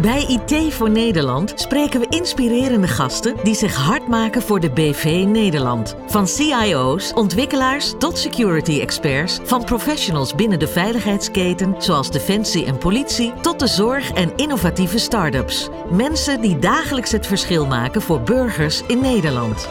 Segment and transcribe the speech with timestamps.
[0.00, 5.24] Bij IT voor Nederland spreken we inspirerende gasten die zich hard maken voor de BV
[5.26, 5.96] Nederland.
[6.06, 13.32] Van CIO's, ontwikkelaars tot security experts, van professionals binnen de veiligheidsketen zoals defensie en politie
[13.40, 15.68] tot de zorg en innovatieve start-ups.
[15.90, 19.68] Mensen die dagelijks het verschil maken voor burgers in Nederland.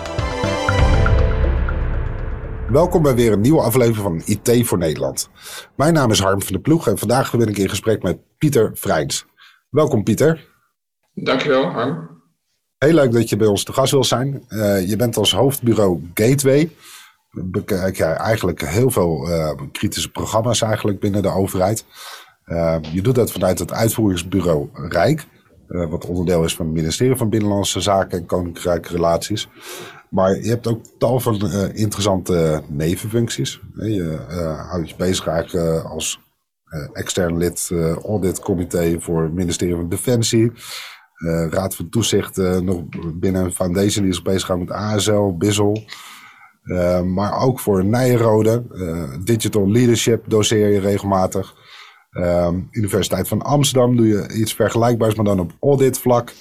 [2.70, 5.30] Welkom bij weer een nieuwe aflevering van IT voor Nederland.
[5.76, 8.72] Mijn naam is Harm van de Ploeg en vandaag ben ik in gesprek met Pieter
[8.74, 9.26] Vrijns.
[9.78, 10.48] Welkom Pieter.
[11.14, 12.22] Dankjewel Harm.
[12.78, 14.46] Heel leuk dat je bij ons te gast wil zijn.
[14.50, 16.72] Uh, je bent als hoofdbureau Gateway.
[17.32, 21.86] Bekijk jij eigenlijk heel veel uh, kritische programma's eigenlijk binnen de overheid.
[22.46, 25.26] Uh, je doet dat vanuit het uitvoeringsbureau Rijk.
[25.68, 29.48] wat onderdeel is van het ministerie van Binnenlandse Zaken en Koninkrijke Relaties.
[30.10, 33.60] Maar je hebt ook tal van interessante nevenfuncties.
[33.74, 34.18] Je
[34.70, 36.20] houdt je bezig eigenlijk als
[36.94, 40.52] extern lid uh, auditcomité voor het ministerie van Defensie.
[41.18, 45.78] Uh, Raad van Toezicht nog binnen foundation die zich bezig met ASL, BISL.
[47.04, 48.64] maar ook voor Nijrode.
[49.24, 51.56] digital leadership doseer je regelmatig.
[52.72, 56.34] Universiteit van Amsterdam doe je iets vergelijkbaars, maar dan op auditvlak.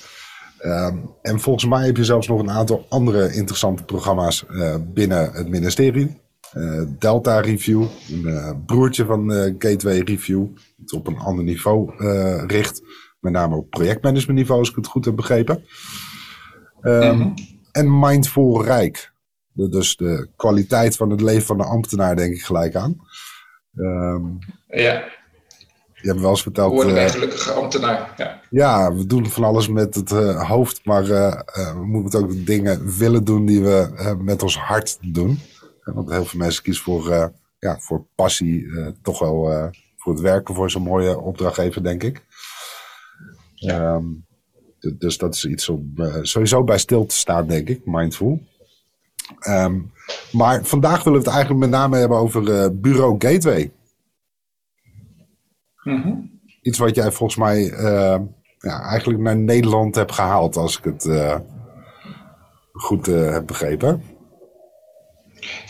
[1.22, 4.44] en volgens mij heb je zelfs nog een aantal andere interessante programma's
[4.92, 6.25] binnen het ministerie.
[6.52, 10.46] Eh, Delta Review, een uh, broertje van uh, Gateway Review,
[10.80, 11.92] het op een ander niveau
[12.46, 12.82] richt.
[13.20, 15.64] Met name op projectmanagement niveau, als ik het goed heb begrepen.
[16.82, 17.34] Um, mm
[17.72, 19.12] En Mindful Rijk.
[19.52, 22.96] dus de kwaliteit van het leven van de ambtenaar, denk ik gelijk aan.
[23.74, 25.04] Um, ja.
[25.94, 26.72] Je hebt wel eens verteld.
[26.72, 28.14] Worden een gelukkige ambtenaar.
[28.16, 28.40] Ja.
[28.50, 33.46] ja, we doen van alles met het hoofd, maar we moeten ook dingen willen doen
[33.46, 35.38] die we met ons hart doen.
[35.94, 37.26] Want heel veel mensen kiezen voor, uh,
[37.58, 42.02] ja, voor passie, uh, toch wel uh, voor het werken voor zo'n mooie opdrachtgever, denk
[42.02, 42.24] ik.
[43.54, 43.94] Ja.
[43.94, 44.24] Um,
[44.98, 48.42] dus dat is iets om sowieso bij stil te staan, denk ik, mindful.
[49.48, 49.92] Um,
[50.32, 53.72] maar vandaag willen we het eigenlijk met name hebben over Bureau Gateway.
[55.82, 56.40] Mm -hmm.
[56.62, 57.62] Iets wat jij volgens mij
[58.58, 61.08] ja, eigenlijk naar Nederland hebt gehaald, als ik het
[62.72, 64.15] goed heb begrepen.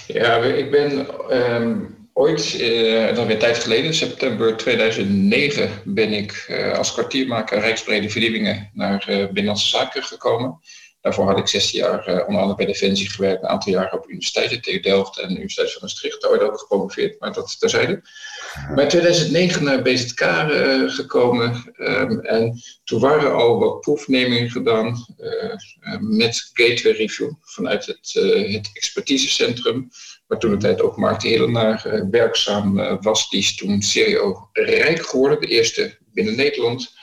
[0.06, 6.72] Ja, ik ben um, ooit, uh, dat weer tijd geleden, september 2009, ben ik uh,
[6.72, 10.60] als kwartiermaker Rijksbrede Vernieuwingen naar uh, Binnenlandse Zaken gekomen.
[11.06, 14.62] Daarvoor had ik 16 jaar onder andere bij Defensie gewerkt, een aantal jaar op universiteiten,
[14.62, 16.22] TU Delft en de Universiteit van Maastricht.
[16.22, 18.02] Daar ook gepromoveerd, maar dat terzijde.
[18.74, 25.06] Maar in 2009 naar BZK uh, gekomen um, en toen waren al wat proefnemingen gedaan
[25.18, 28.12] uh, met Gateway Review vanuit het,
[28.52, 29.88] het expertisecentrum,
[30.26, 33.28] waar toen de tijd ook Mark de Helenaar werkzaam was.
[33.30, 36.94] Die is toen CEO Rijk geworden, de eerste binnen Nederland.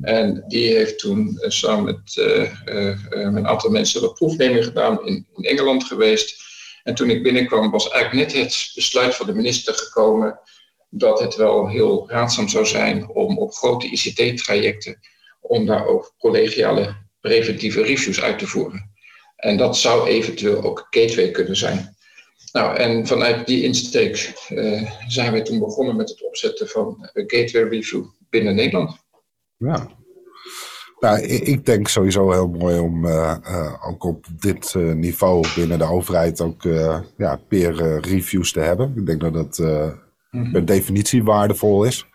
[0.00, 2.16] En die heeft toen samen met
[3.08, 6.46] een aantal mensen wat proefnemingen gedaan in, in Engeland geweest.
[6.82, 10.40] En toen ik binnenkwam was eigenlijk net het besluit van de minister gekomen
[10.90, 15.00] dat het wel heel raadzaam zou zijn om op grote ICT-trajecten,
[15.40, 18.90] om daar ook collegiale preventieve reviews uit te voeren.
[19.36, 21.96] En dat zou eventueel ook gateway kunnen zijn.
[22.52, 24.32] Nou, en vanuit die insteek
[25.08, 29.06] zijn we toen begonnen met het opzetten van een gateway review binnen Nederland.
[29.58, 29.88] Ja.
[31.00, 35.84] Nou, ik denk sowieso heel mooi om uh, uh, ook op dit niveau binnen de
[35.84, 36.62] overheid ook
[37.16, 38.92] ja, peer reviews te hebben.
[38.96, 39.58] Ik denk dat dat
[40.30, 40.52] Mhm.
[40.52, 42.06] per definitie waardevol is.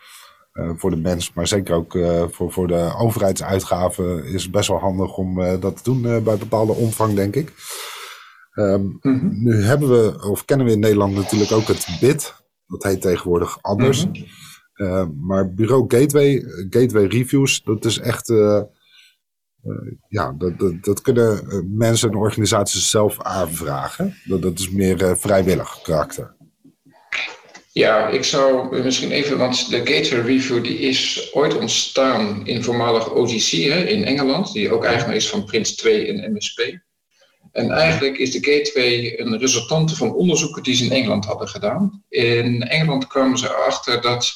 [0.54, 1.98] Voor de mens, maar zeker ook
[2.32, 6.72] voor, voor de overheidsuitgaven is het best wel handig om dat te doen bij bepaalde
[6.72, 7.54] omvang, denk ik.
[8.56, 9.44] Um, mm-hmm.
[9.44, 12.34] Nu hebben we, of kennen we in Nederland natuurlijk ook het BID.
[12.68, 14.06] Dat heet tegenwoordig anders.
[14.06, 14.26] Mm-hmm.
[15.22, 18.28] Maar bureau Gateway, Gateway Reviews, dat is echt,
[20.08, 21.42] ja, dat, dat, dat, kunnen
[21.76, 24.16] mensen en organisaties zelf aanvragen.
[24.24, 26.36] Dat, dat is meer vrijwillig karakter.
[27.74, 33.14] Ja, ik zou misschien even, want de Gateway Review die is ooit ontstaan in voormalig
[33.14, 36.82] OGC hè, in Engeland, die ook eigenaar is van Prins 2 en MSP.
[37.52, 42.04] En eigenlijk is de Gateway een resultante van onderzoeken die ze in Engeland hadden gedaan.
[42.10, 44.34] In Engeland kwamen ze erachter dat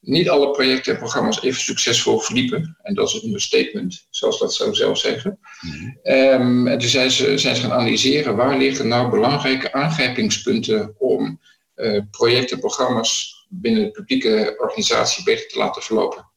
[0.00, 2.76] niet alle projecten en programma's even succesvol verliepen.
[2.82, 5.38] En dat is een understatement, zoals dat zou zelf zeggen.
[5.60, 6.16] Mhm.
[6.16, 11.40] Um, en toen zijn ze, zijn ze gaan analyseren waar liggen nou belangrijke aangrijpingspunten om
[11.76, 16.28] uh, projecten, programma's binnen de publieke organisatie beter te laten verlopen.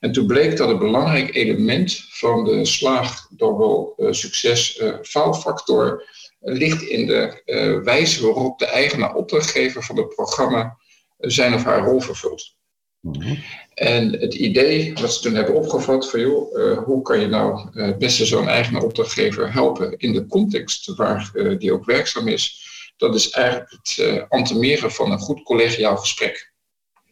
[0.00, 4.94] En toen bleek dat een belangrijk element van de slaag door wel uh, succes uh,
[5.02, 6.08] faalfactor
[6.40, 7.42] ligt in de
[7.84, 10.78] wijze waarop de eigenaar opdrachtgever van het programma
[11.18, 12.55] zijn of haar rol vervult.
[13.12, 13.34] Mhm.
[13.74, 17.98] En het idee wat ze toen hebben opgevat van joh, hoe kan je nou het
[17.98, 22.66] beste zo'n eigen opdrachtgever helpen in de context waar die ook werkzaam is,
[22.96, 26.52] dat is eigenlijk het uh, antemeren van een goed collegiaal gesprek.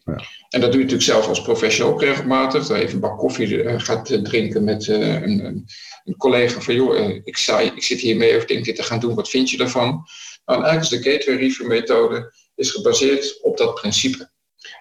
[0.05, 0.25] Ja.
[0.49, 2.67] En dat doe je natuurlijk zelf als professional ook regelmatig.
[2.67, 5.67] Dat je even een bak koffie uh, gaat uh, drinken met een, een,
[6.05, 9.15] een, collega van joh, ik, sta, ik zit hiermee of denk dit te gaan doen,
[9.15, 10.07] wat vind je daarvan?
[10.45, 14.31] Nou, en eigenlijk is de gateway review methode is gebaseerd op dat principe.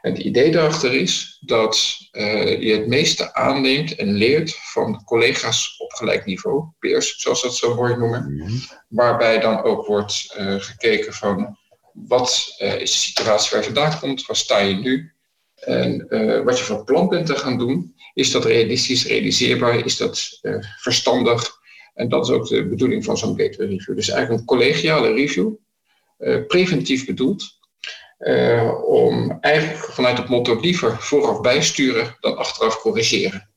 [0.01, 5.75] En het idee daarachter is dat uh, je het meeste aanneemt en leert van collega's
[5.77, 8.35] op gelijk niveau, peers, zoals dat zo mooi noemen.
[8.35, 8.51] Mhm.
[8.88, 11.57] Waarbij dan ook wordt uh, gekeken van
[11.94, 15.12] wat uh, is de situatie waar je vandaan komt, waar sta je nu?
[15.56, 16.07] En
[16.44, 20.39] wat je van plan bent te gaan doen, is dat realistisch, realiseerbaar, is dat
[20.80, 21.51] verstandig?
[21.94, 23.95] En dat is ook de bedoeling van zo'n gateway review.
[23.95, 25.53] Dus eigenlijk een collegiale review,
[26.47, 27.59] preventief bedoeld,
[28.23, 33.49] uh, om eigenlijk vanuit het motto liever vooraf bijsturen dan achteraf corrigeren.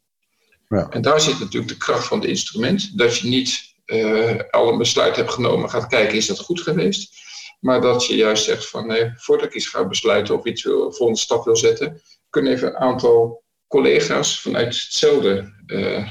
[0.68, 0.88] Ja.
[0.90, 2.98] En daar zit natuurlijk de kracht van het instrument.
[2.98, 7.24] Dat je niet uh, al een besluit hebt genomen, gaat kijken, is dat goed geweest?
[7.60, 10.92] Maar dat je juist zegt van, nee, voordat ik iets ga besluiten of iets wil,
[10.92, 16.08] volgende stap wil zetten, kunnen even een aantal collega's vanuit hetzelfde uh,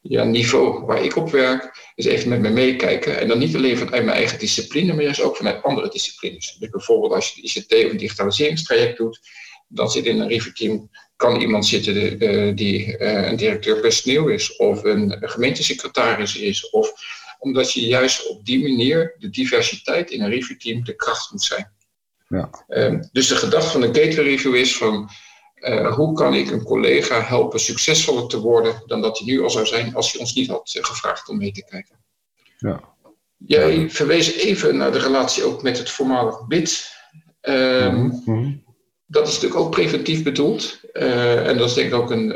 [0.00, 3.18] ja, niveau waar ik op werk, is even met me meekijken.
[3.18, 6.56] En dan niet alleen vanuit mijn eigen discipline, maar juist ook vanuit andere disciplines.
[6.58, 9.20] Dus bijvoorbeeld als je ICT of een digitaliseringstraject doet,
[9.68, 14.56] dan zit in een reviewteam, kan iemand zitten uh, die uh, een directeur personeel is,
[14.56, 16.92] of een gemeentesecretaris is, of
[17.38, 21.72] omdat je juist op die manier de diversiteit in een reviewteam de kracht moet zijn.
[22.28, 22.50] Ja.
[22.68, 25.10] Um, dus de gedachte van een gateway review is van
[25.60, 29.50] uh, hoe kan ik een collega helpen succesvoller te worden dan dat hij nu al
[29.50, 31.96] zou zijn als hij ons niet had uh, gevraagd om mee te kijken?
[32.58, 32.80] Ja.
[33.36, 36.94] Jij verwees even naar de relatie ook met het voormalig BID.
[37.42, 38.64] Um, mm-hmm.
[39.06, 40.80] Dat is natuurlijk ook preventief bedoeld.
[40.92, 42.30] Uh, en dat is denk ik ook een,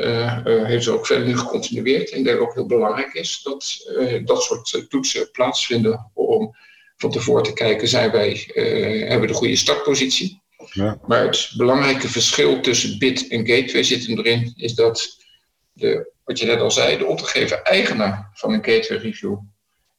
[0.65, 2.09] heeft ze ook verder nu gecontinueerd.
[2.09, 3.91] En ik denk ook heel belangrijk is dat
[4.25, 6.55] dat soort toetsen plaatsvinden om
[6.97, 10.40] van tevoren te kijken, zijn wij, hebben we de goede startpositie?
[10.71, 10.99] Ja.
[11.07, 15.17] Maar het belangrijke verschil tussen bit en gateway zit erin, is dat,
[15.73, 19.37] de, wat je net al zei, de opdrachtgever-eigenaar van een gateway review,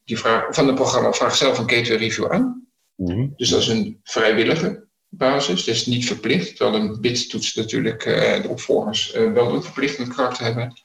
[0.04, 2.66] die vraag, van het programma vraagt zelf een gateway review aan.
[2.96, 3.26] Mhm.
[3.36, 8.48] Dus dat is een vrijwillige basis, dus niet verplicht, terwijl een bit-toets natuurlijk uh, de
[8.48, 10.82] opvolgers uh, wel een verplichtend karakter hebben.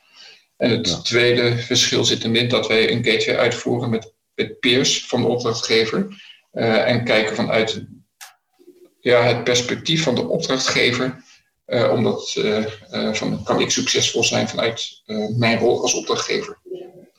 [0.57, 5.21] En het tweede verschil zit erin dat wij een gateway uitvoeren met, met peers van
[5.21, 6.07] de opdrachtgever.
[6.53, 7.85] Uh, en kijken vanuit
[9.07, 11.25] ja, het perspectief van de opdrachtgever.
[11.68, 15.01] Uh, omdat uh, uh, van, kan ik succesvol zijn vanuit
[15.38, 16.57] mijn rol als opdrachtgever.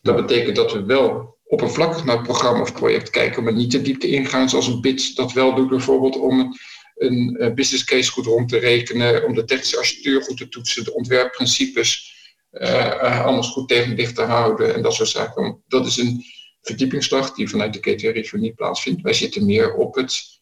[0.03, 3.83] Dat betekent dat we wel oppervlakkig naar het programma of project kijken, maar niet de
[3.83, 6.57] diepte ingaan zoals een BIT dat wel doet, bijvoorbeeld om
[6.97, 10.95] een, business case goed rond te rekenen, om de technische architectuur goed te toetsen, de
[10.95, 12.17] ontwerpprincipes
[13.25, 15.63] anders goed tegen licht te houden en dat soort zaken.
[15.69, 16.25] Dat is een
[16.63, 19.03] verdiepingsslag die vanuit de KTR Review niet plaatsvindt.
[19.03, 20.38] Wij zitten meer op het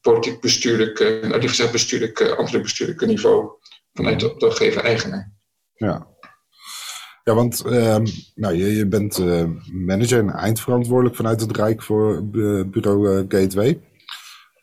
[0.00, 3.50] politiek bestuurlijk, uh, nou, gezegd bestuurlijk, uh, ambtelijk bestuurlijk niveau
[3.92, 5.32] vanuit de opdrachtgever-eigenaar.
[5.74, 6.10] Ja.
[7.24, 9.18] Ja, want ehm, nou, je, je bent
[9.72, 12.28] manager en eindverantwoordelijk vanuit het Rijk voor
[12.66, 13.80] bureau Gateway.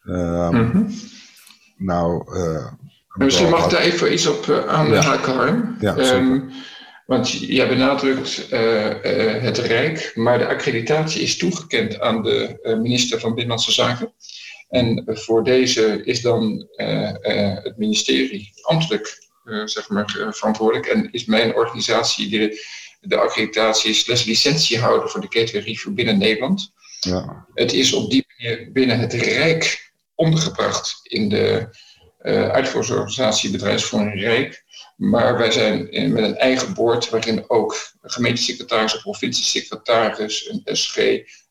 [0.04, 0.90] Mm -hmm.
[1.78, 2.24] Nou,
[3.14, 5.38] Misschien mag daar even iets op aanhaken, ja.
[5.38, 5.76] Harm.
[5.80, 6.50] Ja, um,
[7.06, 8.48] want jij benadrukt
[9.42, 14.14] het Rijk, maar de accreditatie is toegekend aan de minister van Binnenlandse Zaken.
[14.70, 20.86] En voor deze is dan uh, uh, het ministerie ambtelijk uh, zeg maar, verantwoordelijk.
[20.86, 22.66] En is mijn organisatie de,
[23.02, 26.72] de accreditatie slash licentiehouder voor de gateway review binnen Nederland.
[27.00, 27.46] Ja.
[27.54, 31.78] Het is op die manier binnen het Rijk ondergebracht in de
[32.52, 34.64] uitvoeringsorganisatie Bedrijfsvoering Rijk.
[34.96, 40.98] Maar wij zijn met een eigen boord waarin ook een gemeentesecretaris, een provinciesecretaris, een SG,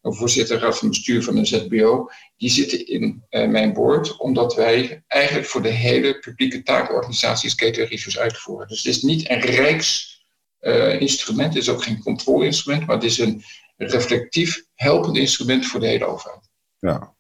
[0.03, 4.55] een voorzitter raad van bestuur van een ZBO, die zitten in uh, mijn board, omdat
[4.55, 8.69] wij eigenlijk voor de hele publieke taakorganisatie gateway reviews uitvoeren.
[8.69, 13.19] Dus het is niet een rijksinstrument, uh, het is ook geen controleinstrument, maar het is
[13.19, 13.43] een
[13.77, 16.51] reflectief helpend instrument voor de hele overheid.
[16.79, 17.15] Ja,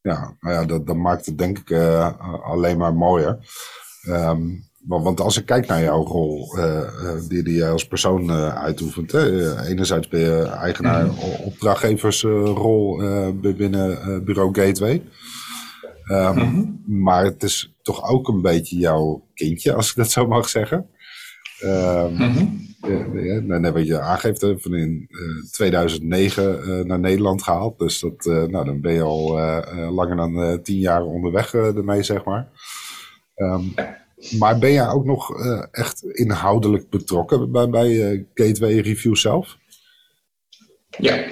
[0.00, 3.38] ja, nou ja dat, dat maakt het denk ik uh, alleen maar mooier.
[4.08, 6.80] Um, want als ik kijk naar jouw rol, uh,
[7.28, 9.12] die, die jij als persoon uh, uitoefent.
[9.12, 9.58] Hè?
[9.66, 11.12] enerzijds ben je eigenaar mm
[11.44, 12.96] opdrachtgeversrol
[13.40, 15.02] binnen bureau Gateway.
[16.10, 16.82] Um, mm -hmm.
[16.86, 20.86] Maar het is toch ook een beetje jouw kindje, als ik dat zo mag zeggen.
[21.64, 23.62] Um, mm -hmm.
[23.62, 25.08] ja, wat je aangeeft, van in
[25.50, 27.78] 2009 naar Nederland gehaald.
[27.78, 29.32] Dus dat, nou, dan ben je al
[29.90, 32.48] langer dan tien jaar onderweg ermee, zeg maar.
[33.34, 33.64] Ehm,
[34.30, 39.56] maar ben jij ook nog echt inhoudelijk betrokken bij, bij Gateway Review zelf?
[40.98, 41.24] Ja.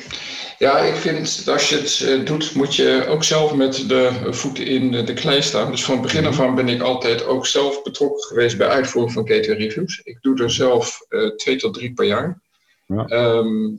[0.59, 4.67] ja, ik vind dat als je het doet, moet je ook zelf met de voeten
[4.67, 5.71] in de klei staan.
[5.71, 9.13] Dus van het begin af aan ben ik altijd ook zelf betrokken geweest bij uitvoering
[9.13, 10.01] van Gateway Reviews.
[10.05, 10.99] Ik doe er zelf
[11.37, 12.41] twee tot drie per jaar.
[12.87, 13.07] Ja.
[13.07, 13.71] Ehm,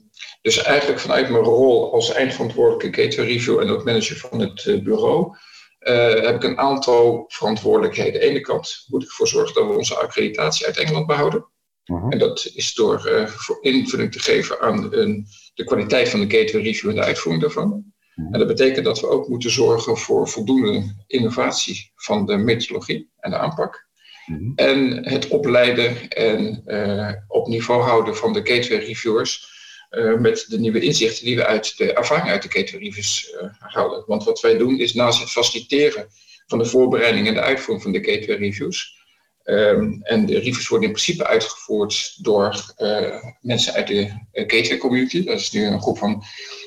[0.41, 4.79] dus eigenlijk vanuit mijn rol als eindverantwoordelijke gateway review en ook manager van het eh,
[4.79, 5.35] bureau,
[5.83, 8.13] uh, heb ik een aantal verantwoordelijkheden.
[8.13, 11.47] Aan de ene kant moet ik ervoor zorgen dat we onze accreditatie uit Engeland behouden.
[11.85, 12.07] Uh-huh.
[12.09, 13.29] En dat is door uh,
[13.61, 17.93] invulling te geven aan een, de kwaliteit van de gateway review en de uitvoering daarvan.
[18.15, 18.33] Uh-huh.
[18.33, 23.31] En dat betekent dat we ook moeten zorgen voor voldoende innovatie van de methodologie en
[23.31, 23.87] de aanpak.
[24.27, 24.51] Uh-huh.
[24.55, 29.52] En het opleiden en uh, op niveau houden van de gateway reviewers
[29.93, 34.03] uh, met de nieuwe inzichten die we uit de ervaring uit de ketenreviews uh, halen.
[34.07, 36.07] Want wat wij doen is naast het faciliteren
[36.47, 39.01] van de voorbereiding en de uitvoering van de gateway reviews.
[39.45, 45.23] Um, en de reviews worden in principe uitgevoerd door uh, mensen uit de gateway community.
[45.23, 46.23] Dat is nu een groep van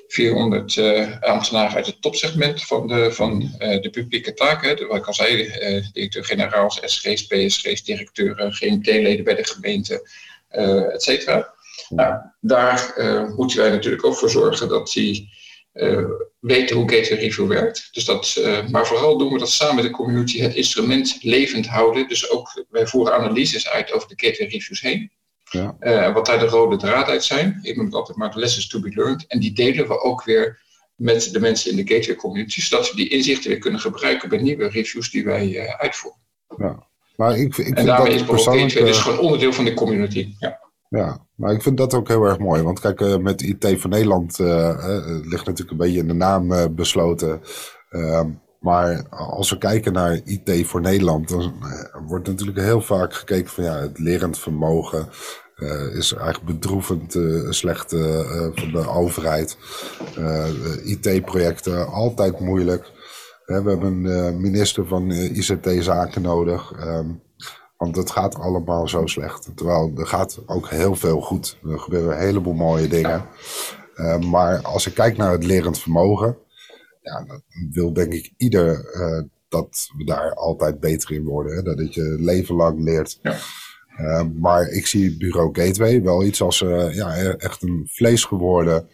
[0.09, 0.79] 400
[1.21, 4.87] ambtenaren uit het topsegment van de, van, de publieke taken.
[4.89, 5.51] Wat ik al zei,
[5.93, 10.09] directeur-generaals, SG's, PSG's, directeuren, GMT-leden bij de gemeente,
[10.93, 11.56] et cetera.
[11.89, 15.31] Nou, daar uh, moeten wij natuurlijk ook voor zorgen dat die
[15.75, 16.05] uh,
[16.41, 17.89] weten hoe gateway review werkt.
[17.93, 21.67] Dus dat, uh, maar vooral doen we dat samen met de community het instrument levend
[21.67, 22.09] houden.
[22.09, 25.11] Dus ook wij voeren analyses uit over de gateway reviews heen.
[25.51, 26.13] Ja.
[26.13, 27.59] wat daar de rode draad uit zijn.
[27.63, 29.27] Ik noem het altijd maar lessons to be learned.
[29.27, 30.61] En die delen we ook weer
[30.95, 34.39] met de mensen in de gateway community, zodat we die inzichten weer kunnen gebruiken bij
[34.39, 36.21] nieuwe reviews die wij uitvoeren.
[36.57, 36.87] Ja.
[37.17, 38.71] Maar ik, ik en daarmee is persoonlijk...
[38.71, 40.35] gateway dus gewoon onderdeel van de community.
[40.39, 40.66] Ja.
[40.89, 42.63] Ja, maar ik vind dat ook heel erg mooi.
[42.63, 46.53] Want kijk, uh, met IT voor Nederland uh, ligt natuurlijk een beetje in de naam
[46.53, 47.41] uh, besloten.
[47.91, 51.55] Ehm, maar als we kijken naar IT voor Nederland, dan
[52.07, 55.09] wordt natuurlijk heel vaak gekeken van ja, het lerend vermogen
[55.93, 57.17] is eigenlijk bedroevend
[57.49, 57.91] slecht
[58.55, 59.59] van de overheid.
[60.85, 62.93] IT-projecten altijd moeilijk.
[63.45, 66.73] we hebben een minister van ICT-zaken nodig.
[66.87, 67.23] Um,
[67.77, 69.51] want het gaat allemaal zo slecht.
[69.55, 71.59] Terwijl er gaat ook heel veel goed.
[71.65, 73.25] Er gebeuren een heleboel mooie dingen.
[73.97, 76.39] Uh, maar als ik kijk naar het lerend vermogen,
[77.03, 81.57] ja, dan wil denk ik ieder uh, dat we daar altijd beter in worden.
[81.57, 81.63] Hè?
[81.63, 83.19] Dat je leven lang leert.
[83.23, 83.37] Ja.
[84.01, 86.59] Uh, maar ik zie Bureau Gateway wel iets als
[86.91, 88.89] ja, echt een vlees geworden,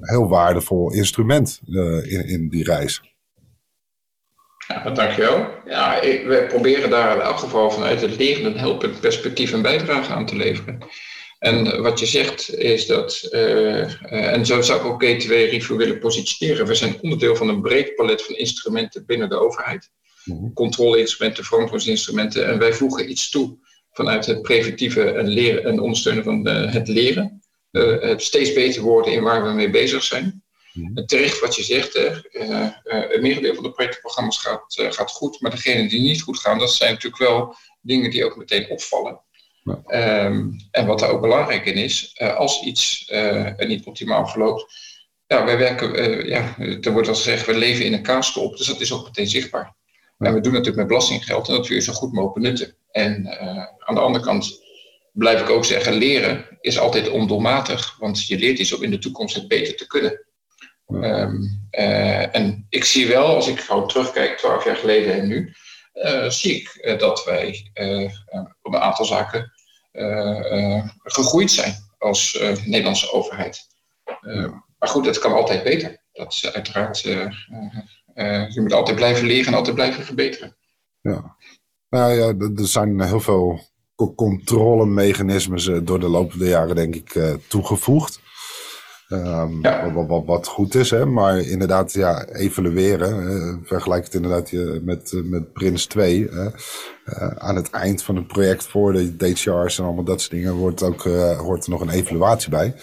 [0.00, 3.09] heel waardevol instrument in, in die reis.
[4.70, 5.48] Ja, dankjewel.
[5.66, 9.62] Ja, ik, we proberen daar in elk geval vanuit het lerend en helpend perspectief een
[9.62, 10.78] bijdrage aan te leveren.
[11.38, 15.98] En wat je zegt is dat, uh, en zo zou ik ook G2 Review willen
[15.98, 16.66] positioneren.
[16.66, 19.90] We zijn onderdeel van een breed palet van instrumenten binnen de overheid.
[20.24, 22.46] Mm Controleinstrumenten, verantwoordingsinstrumenten.
[22.46, 23.58] En wij voegen iets toe
[23.92, 27.42] vanuit het preventieve en, leren, en ondersteunen van de, het leren.
[27.72, 30.42] Uh, het steeds beter worden in waar we mee bezig zijn.
[30.72, 31.04] Mhm.
[31.04, 35.10] Terecht wat je zegt, hè, uh, uh, het merendeel van de projectprogramma's gaat, uh, gaat
[35.10, 38.70] goed, maar degenen die niet goed gaan, dat zijn natuurlijk wel dingen die ook meteen
[38.70, 39.20] opvallen.
[39.64, 40.24] Ja.
[40.24, 43.12] Um, en wat daar ook belangrijk in is, als iets
[43.58, 44.74] niet optimaal verloopt,
[45.26, 48.80] ja, wij werken, ja, er wordt al gezegd, we leven in een kaastop, dus dat
[48.80, 49.76] is ook meteen zichtbaar.
[50.18, 50.26] Ja.
[50.26, 52.76] En we doen natuurlijk met belastinggeld en dat wil je zo goed mogelijk benutten.
[52.90, 53.38] En
[53.78, 54.62] aan de andere kant
[55.12, 58.98] blijf ik ook zeggen, leren is altijd ondoelmatig, want je leert iets om in de
[58.98, 60.24] toekomst het beter te kunnen.
[60.92, 65.52] Um, uh, en ik zie wel, als ik gewoon terugkijk, twaalf jaar geleden en nu,
[65.94, 67.70] uh, zie ik uh, dat wij
[68.62, 69.52] op een aantal zaken
[71.02, 73.66] gegroeid zijn als Nederlandse overheid.
[74.78, 76.02] maar goed, het kan altijd beter.
[76.12, 80.56] Dat is uiteraard, je moet altijd blijven leren en altijd blijven verbeteren.
[81.00, 81.36] Ja,
[81.88, 83.60] nou ja, er zijn heel veel
[84.14, 88.20] controlemechanismes door de loop der jaren, denk ik, toegevoegd.
[89.12, 89.62] Um,
[89.94, 91.06] wat, wat, wat, goed is, hè?
[91.06, 93.22] maar inderdaad, ja, evalueren.
[93.22, 96.28] Uh, vergelijk het inderdaad je, met, uh, met Prins 2.
[96.28, 96.46] Uh,
[97.36, 100.82] aan het eind van het project, voor de DCR's en allemaal dat soort dingen, wordt
[100.82, 102.74] ook, eh, hoort er nog een evaluatie bij.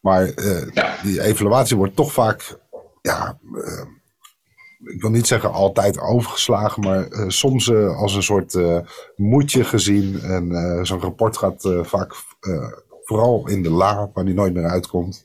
[0.00, 0.30] Maar
[0.74, 0.96] ja.
[1.02, 2.58] die evaluatie wordt toch vaak,
[3.02, 3.38] ja,
[4.84, 8.58] ik wil niet zeggen altijd overgeslagen, maar soms als een soort
[9.16, 10.20] moedje gezien.
[10.20, 12.14] En zo'n rapport gaat vaak
[13.02, 15.24] vooral in de la, waar die nooit meer uitkomt.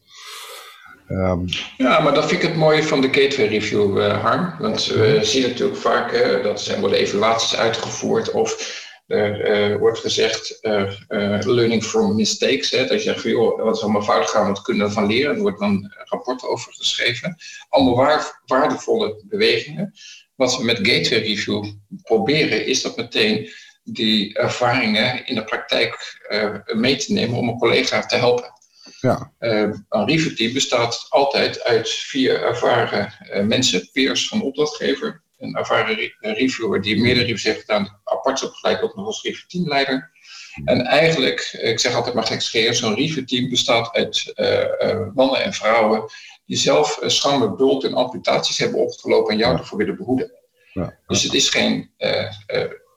[1.10, 1.46] Um,
[1.78, 4.56] ja, maar dat vind ik het mooie van de Gateway Review, uh, Harm.
[4.60, 10.00] Want we zien natuurlijk vaak uh, dat er worden evaluaties uitgevoerd of er uh, wordt
[10.00, 10.60] gezegd
[11.40, 12.72] learning from mistakes.
[12.72, 15.36] Hè, dat je zegt, joh, wat is allemaal fout gaan, wat kunnen we van leren?
[15.36, 17.36] Er wordt dan rapporten over geschreven.
[17.70, 19.94] Allemaal waar, waardevolle bewegingen.
[20.36, 21.66] wat we met Gateway Review
[22.04, 23.50] proberen, is dat meteen
[23.84, 26.20] die ervaringen in de praktijk
[26.74, 28.55] mee te nemen om een collega te helpen.
[29.06, 29.32] Ja.
[29.90, 33.14] een reviewteam bestaat altijd uit vier ervaren
[33.48, 38.82] mensen, peers van de opdrachtgever, een ervaren reviewer die meerdere reviews heeft gedaan, apart opgeleid
[38.82, 40.12] ook nog als reviewteamleider.
[40.64, 46.04] En eigenlijk, ik zeg altijd maar gekscherend, zo'n reviewteam bestaat uit uh, mannen en vrouwen
[46.46, 50.32] die zelf uh, schande, bult en amputaties hebben opgelopen en jou ervoor willen behoeden.
[50.74, 50.98] Ja.
[51.08, 51.92] Dus het is geen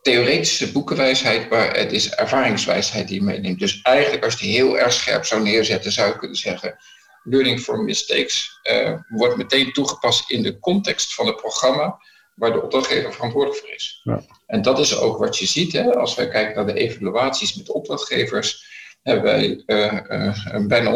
[0.03, 3.59] theoretische boekenwijsheid, maar het is ervaringswijsheid die je meeneemt.
[3.59, 6.77] Dus eigenlijk als je het heel erg scherp zou neerzetten, zou je kunnen zeggen,
[7.25, 8.61] learning from mistakes
[9.09, 11.99] wordt meteen toegepast in de context van het programma
[12.39, 14.01] waar de opdrachtgever verantwoordelijk voor is.
[14.05, 14.23] Ja.
[14.47, 15.73] En dat is ook wat je ziet.
[15.73, 15.95] Hè?
[15.95, 18.67] Als wij kijken naar de evaluaties met opdrachtgevers,
[19.03, 20.91] hebben wij uh, uh, bijna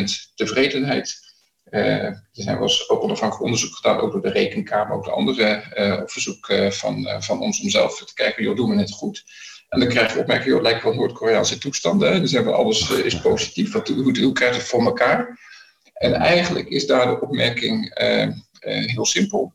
[0.00, 1.25] 100% tevredenheid.
[1.70, 5.62] Er zijn wel eens ook onafhankelijk onderzoek gedaan, ook door de Rekenkamer, ook de andere
[6.06, 9.24] verzoek van, van ons om zelf te kijken, joh, doen we het goed?
[9.68, 12.20] En dan krijg je opmerkingen, joh, het lijkt wel Noord-Koreaanse toestanden.
[12.20, 15.38] Dus hebben alles is positief, wat, hoe, hoe krijg je het voor elkaar?
[15.94, 17.94] En eigenlijk is daar de opmerking
[18.64, 19.54] heel simpel.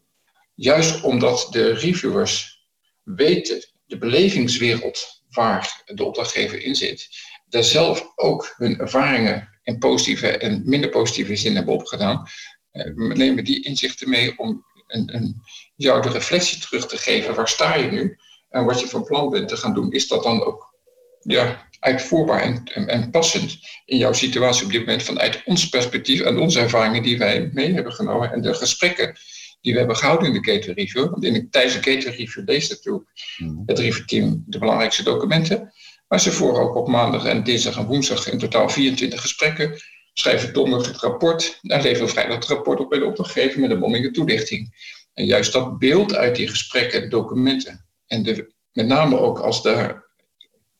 [0.56, 2.66] Juist omdat de reviewers
[3.04, 7.10] weten de belevingswereld waar de opdrachtgever in zit,
[7.50, 12.28] daar zelf ook hun ervaringen in positieve en minder positieve zin hebben opgedaan,
[12.72, 15.42] eh, nemen die inzichten mee om een, een,
[15.76, 17.36] jou de reflectie terug te geven.
[17.36, 18.18] Waar sta je nu?
[18.50, 20.76] En wat je van plan bent te gaan doen, is dat dan ook
[21.22, 26.22] ja, uitvoerbaar en, en, en, passend in jouw situatie op dit moment vanuit ons perspectief
[26.22, 29.16] en onze ervaringen die wij mee hebben genomen en de gesprekken
[29.62, 31.10] die we hebben gehouden in de Gateway Review.
[31.10, 33.06] Want in de, tijdens de Gateway Review leest natuurlijk
[33.38, 33.64] hmm.
[33.66, 35.74] het reviewteam de belangrijkste documenten.
[36.12, 39.82] Maar ze voeren ook op maandag en dinsdag en woensdag in totaal 24 gesprekken.
[40.14, 43.80] Schrijven donderdag het rapport en leveren vrijdag het rapport op bij de opdrachtgever met een
[43.80, 44.74] mondelinge toelichting.
[45.14, 47.86] En juist dat beeld uit die gesprekken en documenten.
[48.08, 50.06] En de, met name ook als daar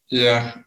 [0.06, 0.66] ja,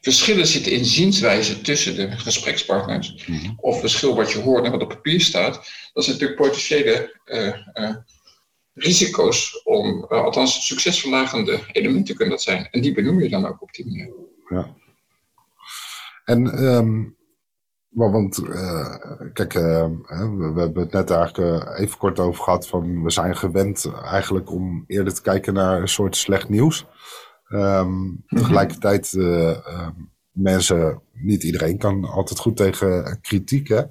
[0.00, 3.52] verschillen zitten in zienswijze tussen de gesprekspartners, mhm.
[3.56, 5.54] of verschil wat je hoort en wat op papier staat,
[5.92, 7.96] dat zijn natuurlijk potentiële uh, uh,
[8.76, 12.68] risico's om, uh, althans succesverlagende elementen kunnen dat zijn.
[12.70, 14.12] En die benoem je dan ook op die manier.
[14.48, 14.74] Ja.
[16.24, 17.16] En, um,
[17.88, 18.42] want,
[19.32, 23.92] kijk, we, we, hebben het net eigenlijk even kort over gehad van, we zijn gewend
[24.04, 26.86] eigenlijk om eerder te kijken naar een soort slecht nieuws.
[27.48, 29.58] Um, tegelijkertijd, uh,
[30.30, 33.68] mensen, niet iedereen kan altijd goed tegen kritiek.
[33.68, 33.82] Hè?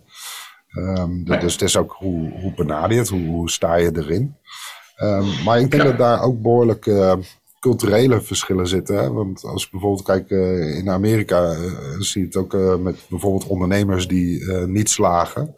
[0.78, 4.36] Um, Dus het is ook hoe, hoe benader je het, hoe, hoe sta je erin.
[5.04, 7.14] Um, maar ik denk dat daar ook behoorlijk uh,
[7.60, 8.98] culturele verschillen zitten.
[8.98, 9.12] Hè?
[9.12, 13.48] Want als je bijvoorbeeld kijkt uh, in Amerika, uh, zie je het ook met bijvoorbeeld
[13.48, 15.56] ondernemers die niet slagen.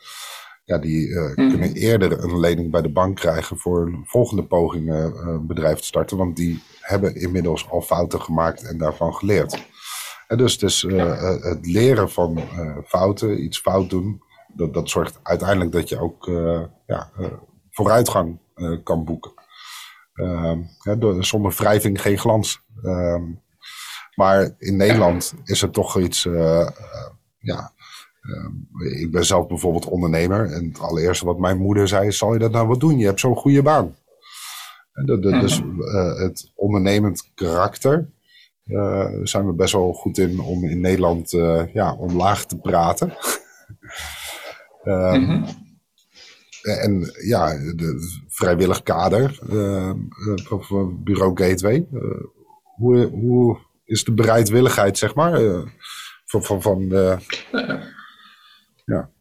[0.64, 1.34] Ja, die mm.
[1.36, 5.86] kunnen eerder een lening bij de bank krijgen voor een volgende poging een bedrijf te
[5.86, 6.18] starten.
[6.18, 9.66] Want die hebben inmiddels al fouten gemaakt en daarvan geleerd.
[10.28, 10.82] En dus, dus
[11.42, 12.42] het leren van
[12.86, 14.22] fouten, iets fout doen,
[14.54, 16.26] dat, dat zorgt uiteindelijk dat je ook
[16.86, 17.12] ja,
[17.70, 18.40] vooruitgang
[18.84, 19.34] kan boeken.
[20.14, 20.62] Ehm,
[21.00, 22.62] door, zonder wrijving geen glans.
[22.84, 23.24] Ehm,
[24.16, 26.24] maar in Nederland is er toch iets,
[27.38, 27.72] ja,
[28.22, 30.52] ehm, ik ben zelf bijvoorbeeld ondernemer.
[30.52, 32.98] En het allereerste wat mijn moeder zei, zal je dat nou wat doen?
[32.98, 33.96] Je hebt zo'n goede baan.
[34.92, 38.10] De, de, dus uh, het ondernemend karakter
[38.66, 41.32] uh, zijn we best wel goed in om in Nederland
[41.74, 43.14] ja, omlaag te praten.
[44.84, 45.46] -hmm.
[46.68, 49.40] En ja, de vrijwillig kader
[50.60, 51.88] van bureau Gateway.
[52.76, 55.42] hoe, hoe is de bereidwilligheid, zeg maar,
[56.26, 56.90] van, van, van
[58.86, 59.12] ja.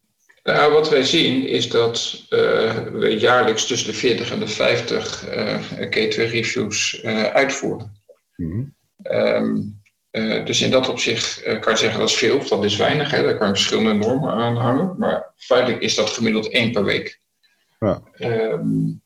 [0.46, 5.28] Nou, wat wij zien is dat uh, we jaarlijks tussen de 40 en de 50
[5.28, 8.02] uh, gateway reviews uh, uitvoeren.
[8.36, 8.74] Mm -hmm.
[9.12, 9.84] um,
[10.44, 13.10] dus in dat opzicht kan je zeggen dat is veel of dat is weinig.
[13.10, 13.22] Hè?
[13.22, 14.94] Daar kan je verschillende normen aan hangen.
[14.98, 17.20] Maar feitelijk is dat gemiddeld één per week.
[17.86, 18.02] Ja.
[18.18, 19.04] Um,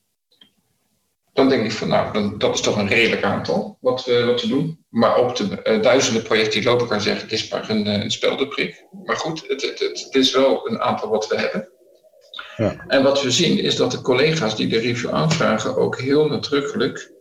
[1.32, 4.42] dan denk ik van nou, dan, dat is toch een redelijk aantal wat we, wat
[4.42, 4.84] we doen.
[4.88, 8.02] Maar op de uh, duizenden projecten die lopen kan zeggen, het is maar een, uh,
[8.02, 8.84] een speldeprik.
[9.04, 11.68] Maar goed, het, het, het, het, is wel een aantal wat we hebben.
[12.56, 12.84] Ja.
[12.86, 17.12] En wat we zien is dat de collega's die de review aanvragen ook heel nadrukkelijk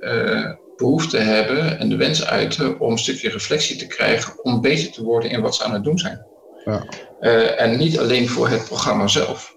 [0.00, 4.92] uh, behoefte hebben en de wens uiten om een stukje reflectie te krijgen om beter
[4.92, 6.26] te worden in wat ze aan het doen zijn.
[6.64, 6.84] Ja.
[7.56, 9.56] en niet alleen voor het programma zelf,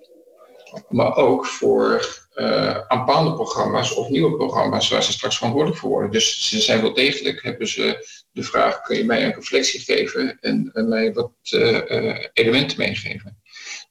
[0.90, 6.12] maar ook voor uh, aanpaalde programma's of nieuwe programma's waar ze straks verantwoordelijk voor worden.
[6.12, 10.38] Dus ze zijn wel degelijk, hebben ze de vraag, kun je mij een reflectie geven
[10.40, 13.42] en, mij wat uh, elementen meegeven.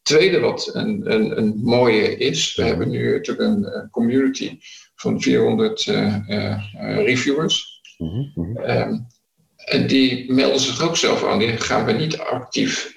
[0.03, 4.59] Tweede wat een, een, een mooie is, we hebben nu natuurlijk een community
[4.95, 5.85] van 400
[7.05, 7.81] reviewers.
[7.99, 8.57] Mhm, mhm.
[8.57, 8.99] Ehm,
[9.87, 11.39] die melden zich ook zelf aan.
[11.39, 12.93] Die gaan we niet actief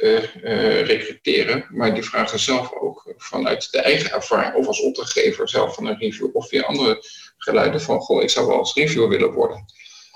[0.84, 5.86] recruteren, maar die vragen zelf ook vanuit de eigen ervaring of als opdrachtgever zelf van
[5.86, 7.04] een review of via andere
[7.38, 9.66] geluiden van: Goh, ik zou wel als reviewer willen worden.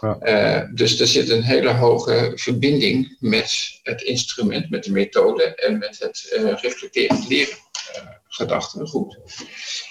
[0.02, 0.70] Ja.
[0.74, 6.00] dus er zit een hele hoge verbinding met het instrument, met de methode en met
[6.00, 7.58] het uh, reflecterend leren
[8.28, 9.20] gedachten goed.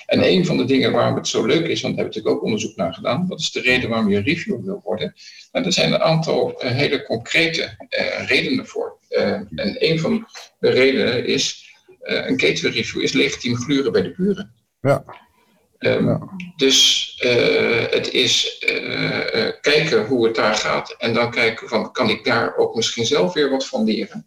[0.09, 2.35] En een van de dingen waarom het zo leuk is, want daar heb ik natuurlijk
[2.35, 5.15] ook onderzoek naar gedaan, wat is de reden waarom je een reviewer wil worden?
[5.53, 8.99] Nou, er zijn een aantal uh, hele concrete uh, redenen voor.
[9.11, 10.27] Uh, en een van
[10.61, 14.53] de redenen is, een gateway review is legitiem gluren bij de buren.
[14.81, 15.05] Ja.
[15.79, 16.21] Um, ja.
[16.57, 17.15] Dus
[17.91, 18.65] het is
[19.61, 23.33] kijken hoe het daar gaat en dan kijken van, kan ik daar ook misschien zelf
[23.33, 24.27] weer wat van leren?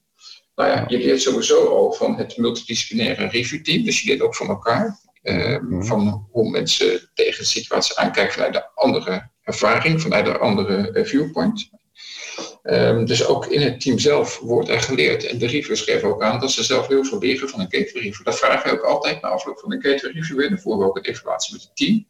[0.55, 4.47] Nou ja, je leert sowieso al van het multidisciplinaire reviewteam, dus je leert ook van
[4.47, 4.99] elkaar.
[5.23, 10.91] Uh, Van hoe mensen tegen de situatie aankijken vanuit de andere ervaring, vanuit de andere
[10.93, 11.69] uh, viewpoint.
[12.63, 15.25] Um, dus ook in het team zelf wordt er geleerd.
[15.25, 18.03] En de reviewers geven ook aan dat ze zelf heel veel leren van een gateway
[18.03, 18.25] review.
[18.25, 20.49] Dat vragen we ook altijd na afloop van een gateway review.
[20.49, 22.05] Dan voeren we ook een evaluatie met het team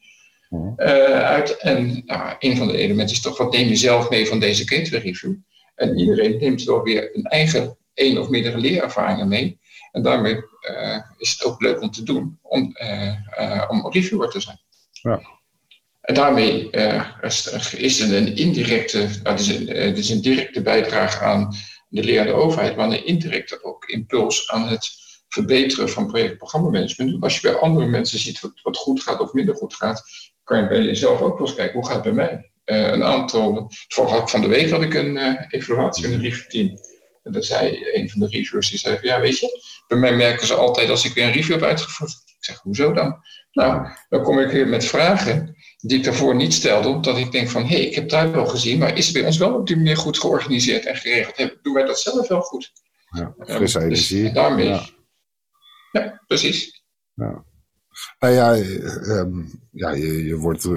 [0.78, 1.58] uh, uit.
[1.58, 4.68] En nou, een van de elementen is toch, wat neem je zelf mee van deze
[4.68, 5.34] gateway review?
[5.76, 9.60] En iedereen neemt wel weer een eigen één of meerdere leerervaringen mee.
[9.92, 14.30] En daarmee uh, is het ook leuk om te doen, om, uh, uh, om reviewer
[14.30, 14.60] te zijn.
[14.92, 15.22] Ja.
[16.02, 16.70] En daarmee
[17.78, 21.56] is het een indirecte, het is een, het is een directe bijdrage aan
[21.88, 24.90] de lerende overheid, maar een indirecte ook impuls aan het
[25.28, 27.24] verbeteren van project-programmamanagement.
[27.24, 30.04] Als je bij andere mensen ziet wat, wat, goed gaat of minder goed gaat,
[30.44, 32.46] kan je bij jezelf ook wel eens kijken, hoe gaat het bij mij?
[32.66, 33.72] een aantal,
[34.26, 35.18] van de week had ik een
[35.50, 36.78] evaluatie in een review team.
[37.24, 40.48] En dan zei een van de reviewers, die zei, ja weet je, bij mij merken
[40.48, 42.12] ze altijd als ik weer een review heb uitgevoerd.
[42.12, 43.22] Ik zeg, hoezo dan?
[43.52, 47.50] Nou, dan kom ik weer met vragen die ik daarvoor niet stelde, omdat ik denk
[47.50, 49.68] van, hé, hey, ik heb daar wel gezien, maar is het bij ons wel op
[49.68, 51.58] die manier goed georganiseerd en geregeld?
[51.62, 52.72] Doen wij dat zelf wel goed?
[53.10, 54.24] Ja, frisse um, energie.
[54.24, 54.68] Dus daarmee.
[54.68, 54.86] Ja.
[55.92, 56.84] ja, precies.
[57.14, 57.44] Ja.
[58.20, 60.72] Nou ja, um, ja je, je wordt uh,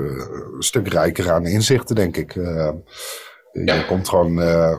[0.57, 2.35] een stuk rijker aan inzichten, denk ik.
[2.35, 2.71] Uh,
[3.55, 4.77] je komt gewoon uh,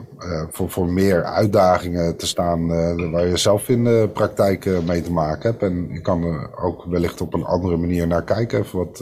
[0.50, 5.12] voor, voor meer uitdagingen te staan uh, waar je zelf in de praktijk mee te
[5.12, 5.62] maken hebt.
[5.62, 8.58] En je kan er ook wellicht op een andere manier naar kijken.
[8.58, 8.98] Even wat,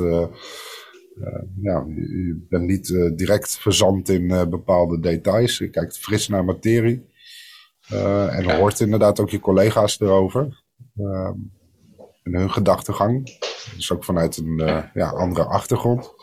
[1.60, 5.58] ja, je bent niet direct verzand in bepaalde details.
[5.58, 7.08] Je kijkt fris naar materie.
[8.30, 10.62] en hoort inderdaad ook je collega's erover.
[12.22, 13.38] en hun gedachtegang.
[13.76, 16.14] Dus ook vanuit een ja, andere achtergrond.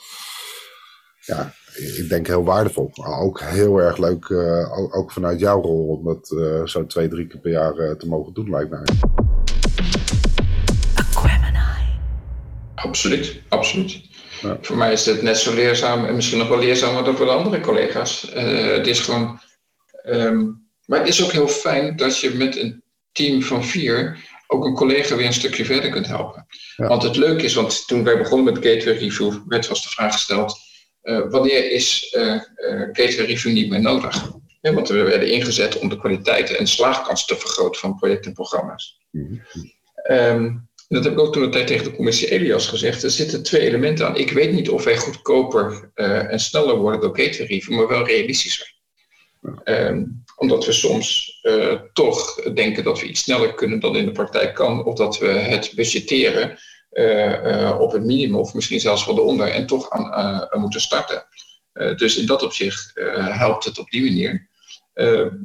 [1.19, 2.91] Ja, ik denk heel waardevol.
[2.93, 7.07] Maar ook heel erg leuk, uh, ook vanuit jouw rol, om dat uh, zo twee,
[7.07, 8.83] drie keer per jaar uh, te mogen doen, lijkt mij.
[12.75, 14.01] Absoluut, absoluut.
[14.41, 14.57] Ja.
[14.61, 17.31] Voor mij is het net zo leerzaam en misschien nog wel leerzamer dan voor de
[17.31, 18.31] andere collega's.
[18.33, 19.39] het is gewoon.
[20.05, 24.65] Um, maar het is ook heel fijn dat je met een team van vier ook
[24.65, 26.45] een collega weer een stukje verder kunt helpen.
[26.75, 26.87] Ja.
[26.87, 30.13] Want het leuke is, want toen wij begonnen met Gateway Review, werd was de vraag
[30.13, 30.59] gesteld
[31.01, 32.41] wanneer is uh,
[32.95, 34.31] uh, review niet meer nodig?
[34.61, 38.99] Want we werden ingezet om de kwaliteit en slaagkans te vergroten van projecten en programma's.
[39.11, 39.41] Mm
[40.09, 43.03] um, dat heb ik ook toen een tijd tegen de commissie Elias gezegd.
[43.03, 44.15] Er zitten twee elementen aan.
[44.15, 48.73] Ik weet niet of wij goedkoper en sneller worden door review, maar wel realistischer.
[49.63, 51.39] Um, omdat we soms
[51.93, 55.27] toch denken dat we iets sneller kunnen dan in de praktijk kan, of dat we
[55.27, 56.57] het budgetteren
[57.79, 60.05] op het minimum of misschien zelfs wel eronder en toch aan
[60.53, 61.25] uh, moeten starten.
[61.73, 64.49] dus in dat opzicht helpt het op die manier.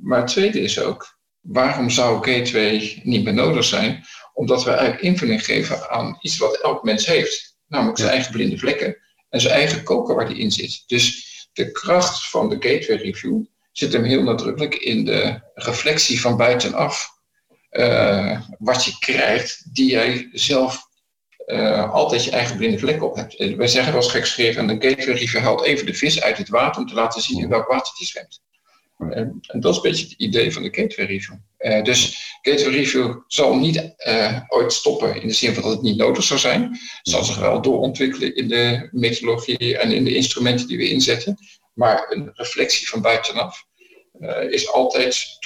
[0.02, 4.04] maar het tweede is ook, waarom zou Gateway niet meer nodig zijn?
[4.32, 7.59] Omdat we eigenlijk invulling geven aan iets wat elk mens heeft.
[7.68, 8.96] Namelijk zijn eigen blinde vlekken
[9.28, 10.82] en zijn eigen koker waar die in zit.
[10.87, 16.37] Dus de kracht van de Gateway Review zit hem heel nadrukkelijk in de reflectie van
[16.37, 17.14] buitenaf.
[18.59, 20.88] wat je krijgt, die jij zelf
[21.46, 23.56] uh, altijd je eigen blinde vlek op hebt.
[23.56, 26.88] Wij zeggen wel eens gekscherend, een review haalt even de vis uit het water om
[26.88, 28.44] te laten zien in welk water die zwemt.
[28.98, 31.35] En, en, dat is een beetje het idee van de gateway review.
[31.59, 35.82] Uh, dus gateway review zal niet uh, ooit stoppen in de zin van dat het
[35.82, 36.62] niet nodig zou zijn.
[36.62, 41.38] Het zal zich wel doorontwikkelen in de methodologie en in de instrumenten die we inzetten.
[41.74, 43.65] Maar een reflectie van buitenaf
[44.20, 45.38] uh, is altijd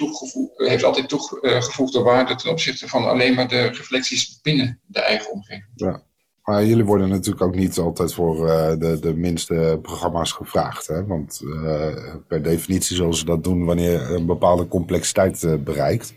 [0.57, 5.67] heeft altijd toegevoegde waarde ten opzichte van alleen maar de reflecties binnen de eigen omgeving.
[5.75, 6.03] Ja.
[6.43, 10.87] Maar jullie worden natuurlijk ook niet altijd voor uh, de, de minste programma's gevraagd.
[10.87, 11.07] Hè?
[11.07, 16.15] Want uh, per definitie zullen ze dat doen wanneer een bepaalde complexiteit bereikt.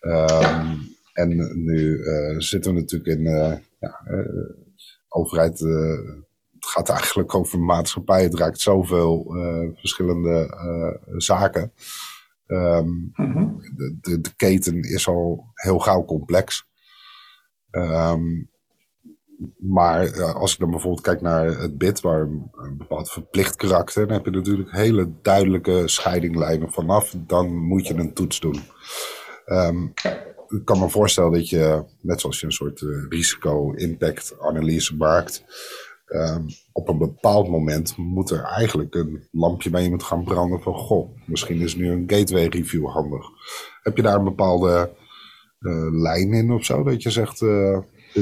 [0.00, 0.76] Um, ja.
[1.12, 2.00] En nu
[2.38, 3.22] zitten we natuurlijk in
[3.78, 4.00] ja,
[5.08, 5.60] overheid
[6.60, 8.22] het gaat eigenlijk over maatschappij.
[8.22, 9.26] Het raakt zoveel
[9.74, 10.58] verschillende
[11.16, 11.72] zaken.
[12.48, 13.46] Ehm, mhm.
[13.76, 16.66] de, de, de, keten is al heel gauw complex.
[17.70, 18.50] Um,
[19.58, 24.06] maar eh, als ik dan bijvoorbeeld kijk naar het bid, waar een, bepaald verplicht karakter,
[24.06, 27.14] dan heb je natuurlijk hele duidelijke scheidinglijnen vanaf.
[27.16, 28.60] Dan moet je een toets doen.
[29.46, 29.92] Um,
[30.48, 35.44] ik kan me voorstellen dat je, net zoals je een soort risico-impact-analyse maakt,
[36.08, 40.74] um, op een bepaald moment moet er eigenlijk een lampje bij iemand gaan branden van,
[40.74, 43.26] goh, misschien is nu een gateway review handig.
[43.82, 44.90] Heb je daar een bepaalde
[45.60, 47.40] uh, lijn in of zo, dat je zegt...
[47.40, 47.78] Uh,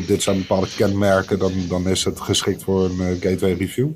[0.06, 3.88] dit, zijn bepaalde kenmerken, dan, dan is het geschikt voor een uh, gateway review?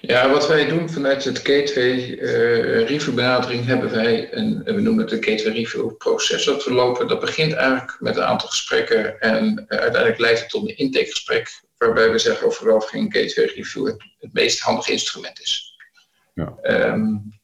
[0.00, 2.14] Ja, wat wij doen vanuit het gateway
[2.84, 7.08] review benadering hebben wij een, we noemen het een gateway review proces dat we lopen.
[7.08, 12.10] Dat begint eigenlijk met een aantal gesprekken en uiteindelijk leidt het tot een intakegesprek waarbij
[12.10, 15.76] we zeggen of wel of geen gateway review het, het meest handige instrument is.
[16.34, 16.56] Ja.
[16.62, 17.34] Um,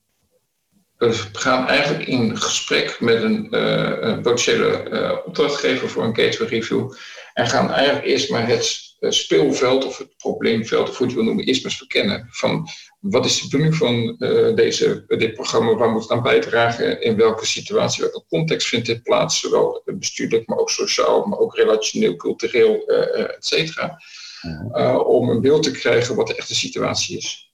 [0.96, 6.92] we gaan eigenlijk in gesprek met een, uh, potentiële uh, opdrachtgever voor een gateway review.
[7.34, 11.24] En gaan eigenlijk eerst maar het speelveld of het probleemveld, of hoe je het wil
[11.24, 12.28] noemen, eerst maar eens verkennen.
[12.30, 12.68] Van
[13.00, 14.16] wat is de bedoeling van
[14.54, 19.02] deze, dit programma, waar moet het aan bijdragen, in welke situatie, welke context vindt dit
[19.02, 24.02] plaats, zowel bestuurlijk, maar ook sociaal, maar ook relationeel, cultureel, et cetera.
[25.04, 27.52] Om een beeld te krijgen wat de echte situatie is.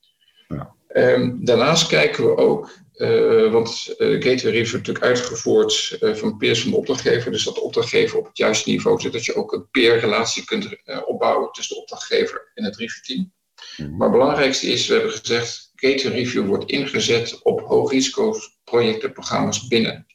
[0.49, 0.75] Ja.
[0.95, 6.37] Um, daarnaast kijken we ook uh, want uh, Gateway Review is natuurlijk uitgevoerd uh, van
[6.37, 7.31] peers van de opdrachtgever.
[7.31, 9.13] Dus dat de opdrachtgever op het juiste niveau zit.
[9.13, 10.69] Dat je ook een peerrelatie kunt
[11.07, 13.33] opbouwen tussen de opdrachtgever en het reviewteam.
[13.77, 19.67] Mm Maar het belangrijkste is, we hebben gezegd, Gateway Review wordt ingezet op hoogrisicoprojecten, programma's
[19.67, 20.07] binnen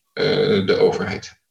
[0.66, 1.42] de overheid.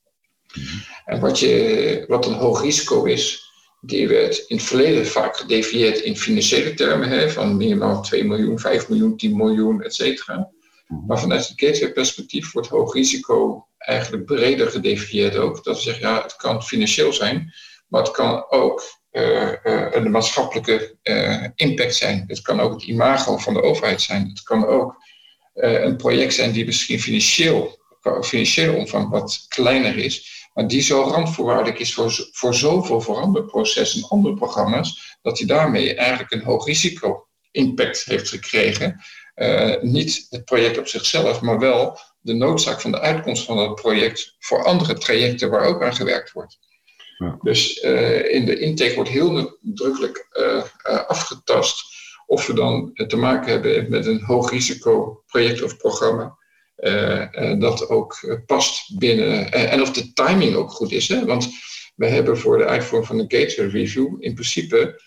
[0.55, 0.65] Mm
[1.05, 3.52] En wat, je, wat een hoog risico is,
[3.85, 8.59] die werd in het verleden vaak gedefinieerd in financiële termen, hè, van minimaal 2 miljoen,
[8.59, 10.51] 5 miljoen, 10 miljoen, et cetera.
[10.89, 11.07] Mhm.
[11.07, 15.65] Maar vanuit het gateway-perspectief wordt hoog risico eigenlijk breder gedefinieerd ook.
[15.65, 17.53] Dat we zeggen, ja, het kan financieel zijn,
[17.89, 22.25] maar het kan ook uh, uh, een maatschappelijke uh, impact zijn.
[22.27, 24.29] Het kan ook het imago van de overheid zijn.
[24.29, 24.97] Het kan ook
[25.55, 27.79] een project zijn die misschien financieel,
[28.23, 34.09] financiële omvang wat kleiner is, maar die zo randvoorwaardelijk is voor, voor zoveel veranderprocessen en
[34.09, 39.01] andere programma's, dat hij daarmee eigenlijk een hoog risico impact heeft gekregen.
[39.35, 43.75] Uh, niet het project op zichzelf, maar wel de noodzaak van de uitkomst van dat
[43.75, 46.59] project voor andere trajecten waar ook aan gewerkt wordt.
[47.19, 47.39] Ja.
[47.41, 50.63] Dus uh, in de intake wordt heel nadrukkelijk uh,
[51.07, 51.85] afgetast
[52.27, 56.39] of we dan te maken hebben met een hoog risico project of programma.
[57.59, 59.53] Dat ook past binnen.
[59.53, 61.09] en of de timing ook goed is.
[61.09, 61.25] Hè?
[61.25, 61.49] Want
[61.95, 65.01] we hebben voor de uitvoering van de gateway review in principe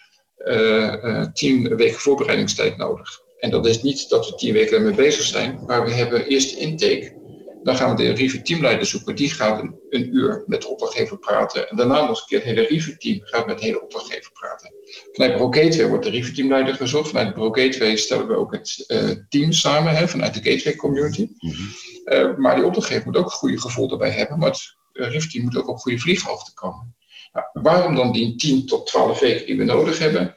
[1.33, 3.23] tien weken voorbereidingstijd nodig.
[3.39, 6.55] En dat is niet dat we tien weken ermee bezig zijn, maar we hebben eerst
[6.55, 7.24] intake.
[7.65, 9.15] Dan gaan we de review teamleider zoeken.
[9.15, 11.69] Die gaat een, een, uur met de opdrachtgever praten.
[11.69, 14.73] En daarna nog een keer het hele review team gaat met de hele opdrachtgever praten.
[15.11, 17.09] Vanuit Pro Gateway wordt de review teamleider gezocht.
[17.09, 21.27] Vanuit Pro Gateway stellen we ook het uh, team samen, hè, vanuit de Gateway community.
[21.39, 21.73] Mm -hmm.
[22.05, 24.39] uh, maar die opdrachtgever moet ook een goede gevoel erbij hebben.
[24.39, 26.95] Maar het uh, review team moet ook op goede vlieghoogte komen.
[27.33, 30.35] Nou, waarom dan die 10 tot 12 weken die we nodig hebben?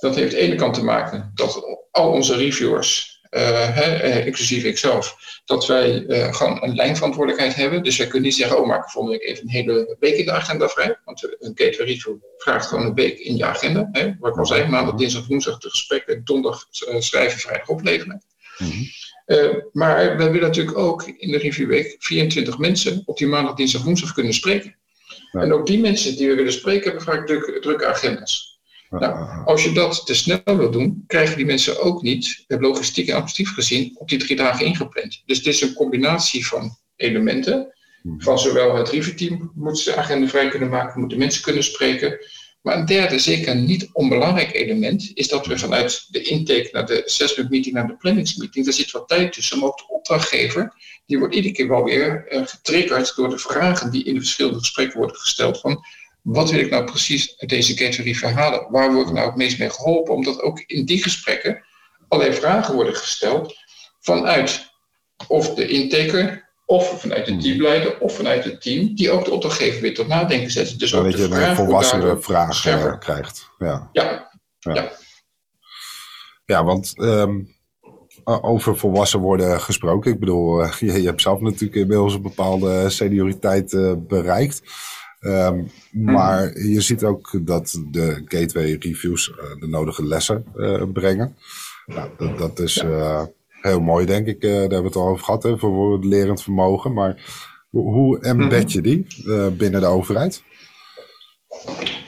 [0.00, 4.64] Dat heeft aan de ene kant te maken dat al onze reviewers, hè, eh, inclusief
[4.64, 7.82] ikzelf, dat wij uh, gewoon een lijnverantwoordelijkheid hebben.
[7.82, 10.32] Dus wij kunnen niet zeggen, oh, maak volgende week even een hele week in de
[10.32, 10.98] agenda vrij.
[11.04, 13.88] Want een gateway review vraagt gewoon een week in je agenda.
[13.92, 14.14] Hè.
[14.18, 16.66] Wat ik al zei, maandag, dinsdag, woensdag de gesprekken, donderdag
[16.98, 18.22] schrijven, vrijdag opleveren.
[18.58, 18.86] Mm -hmm.
[19.26, 23.82] uh, maar we willen natuurlijk ook in de reviewweek 24 mensen op die maandag, dinsdag,
[23.82, 24.76] woensdag kunnen spreken.
[25.32, 25.40] Ja.
[25.40, 28.51] En ook die mensen die we willen spreken hebben vaak drukke, drukke agenda's.
[29.00, 33.14] Nou, als je dat te snel wil doen, krijgen die mensen ook niet, logistiek en
[33.14, 35.22] administratief gezien, op die drie dagen ingepland.
[35.26, 37.74] Dus het is een combinatie van elementen.
[38.02, 38.22] Hmm.
[38.22, 42.18] Van zowel het reviewteam moet ze agenda vrij kunnen maken, moeten mensen kunnen spreken.
[42.62, 47.04] Maar een derde, zeker niet onbelangrijk element, is dat we vanuit de intake naar de
[47.04, 49.58] assessment meeting, naar de planningsmeeting, daar zit wat tijd tussen.
[49.58, 50.74] Maar ook de opdrachtgever,
[51.06, 54.58] die wordt iedere keer wel weer uh, getriggerd door de vragen die in de verschillende
[54.58, 55.60] gesprekken worden gesteld.
[55.60, 55.84] Van
[56.22, 58.66] wat wil ik nou precies uit deze categorie verhalen?
[58.70, 60.14] Waar word ik nou het meest mee geholpen?
[60.14, 61.64] Omdat ook in die gesprekken
[62.08, 63.54] allerlei vragen worden gesteld
[64.00, 64.70] vanuit
[65.28, 69.80] of de intaker, of vanuit de teamleider, of vanuit het team, die ook de opdrachtgever
[69.80, 70.78] weer tot nadenken zetten.
[70.78, 73.50] Dus ook dat je een volwassene vraag uh, krijgt.
[73.58, 73.88] Ja.
[73.92, 74.30] Ja.
[74.58, 74.74] ja.
[74.74, 74.90] ja.
[76.44, 77.56] ja want um,
[78.24, 80.12] over volwassen worden gesproken.
[80.12, 84.62] Ik bedoel, uh, je, je, hebt zelf natuurlijk inmiddels een bepaalde senioriteit uh, bereikt.
[85.22, 90.44] Ehm, maar je ziet ook dat de gateway reviews de nodige lessen
[90.92, 91.36] brengen.
[91.86, 92.84] Nou, dat, dat is
[93.60, 94.40] heel mooi, denk ik.
[94.40, 96.92] daar hebben we het al over gehad, hè, voor het lerend vermogen.
[96.92, 97.16] Maar
[97.70, 98.72] hoe embed mhm.
[98.72, 99.06] je die
[99.56, 100.42] binnen de overheid?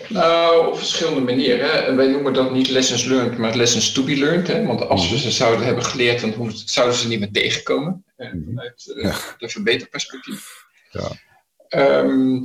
[0.09, 1.87] Nou, op verschillende manieren.
[1.87, 4.47] En wij noemen dat niet lessons learned, maar lessons to be learned.
[4.47, 4.67] Hè?
[4.67, 5.25] Want als we mhm.
[5.25, 8.05] ze zouden hebben geleerd, dan zouden ze niet meer tegenkomen.
[8.17, 8.45] Eh, mhm.
[8.45, 10.65] Vanuit uh, de verbeterperspectief.
[10.91, 11.11] Ja.
[11.69, 12.39] Ehm,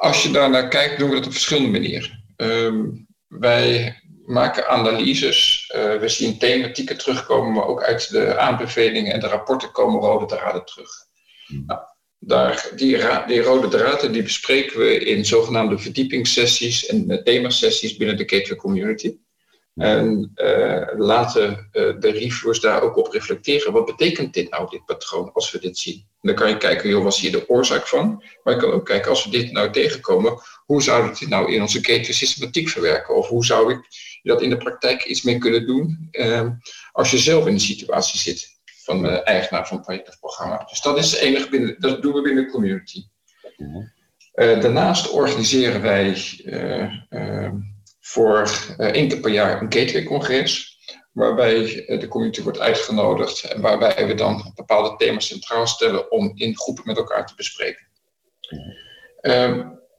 [0.00, 2.24] als je daarnaar kijkt, doen we dat op verschillende manieren.
[2.36, 2.84] Ehm,
[3.28, 3.94] wij
[4.26, 5.70] maken analyses.
[5.76, 10.26] Uh, we zien thematieken terugkomen, maar ook uit de aanbevelingen en de rapporten komen rode
[10.26, 10.90] draden terug.
[11.46, 11.64] Mhm.
[11.66, 11.80] Nou,
[12.18, 18.28] daar, die, die rode draden die bespreken we in zogenaamde verdiepingssessies en themasessies binnen de
[18.28, 19.16] Gateway Community.
[19.80, 23.72] En uh, laten uh, de reviewers daar ook op reflecteren.
[23.72, 26.08] Wat betekent dit nou, dit patroon, als we dit zien?
[26.22, 28.24] dan kan je kijken, joh, wat is hier de oorzaak van?
[28.42, 31.52] Maar je kan ook kijken, als we dit nou tegenkomen, hoe zou ik dit nou
[31.52, 33.16] in onze gateway systematiek verwerken?
[33.16, 33.80] Of hoe zou ik
[34.22, 36.50] dat in de praktijk iets mee kunnen doen ehm,
[36.92, 38.58] als je zelf in de situatie zit?
[38.90, 40.64] van de eigenaar van project of programma.
[40.68, 43.04] Dus dat is het enige binnen, dat doen we binnen de community.
[44.34, 47.52] Daarnaast organiseren wij uh,
[48.10, 50.78] voor één keer per jaar een gateway-congres,
[51.12, 56.56] waarbij de community wordt uitgenodigd en waarbij we dan bepaalde thema's centraal stellen om in
[56.56, 57.86] groepen met elkaar te bespreken.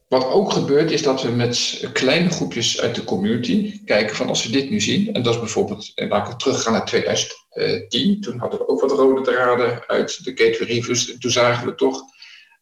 [0.08, 4.46] Wat ook gebeurt is dat we met kleine groepjes uit de community kijken van als
[4.46, 8.40] we dit nu zien, en dat is bijvoorbeeld, en laat ik teruggaan naar 2010, toen
[8.40, 12.02] hadden we ook wat rode draden uit de Gateway Reviews, toen zagen we toch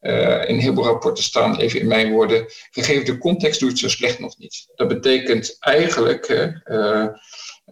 [0.00, 3.78] uh, in heel veel rapporten staan, even in mijn woorden, gegeven de context doet het
[3.78, 4.66] zo slecht nog niet.
[4.74, 7.06] Dat betekent eigenlijk, uh,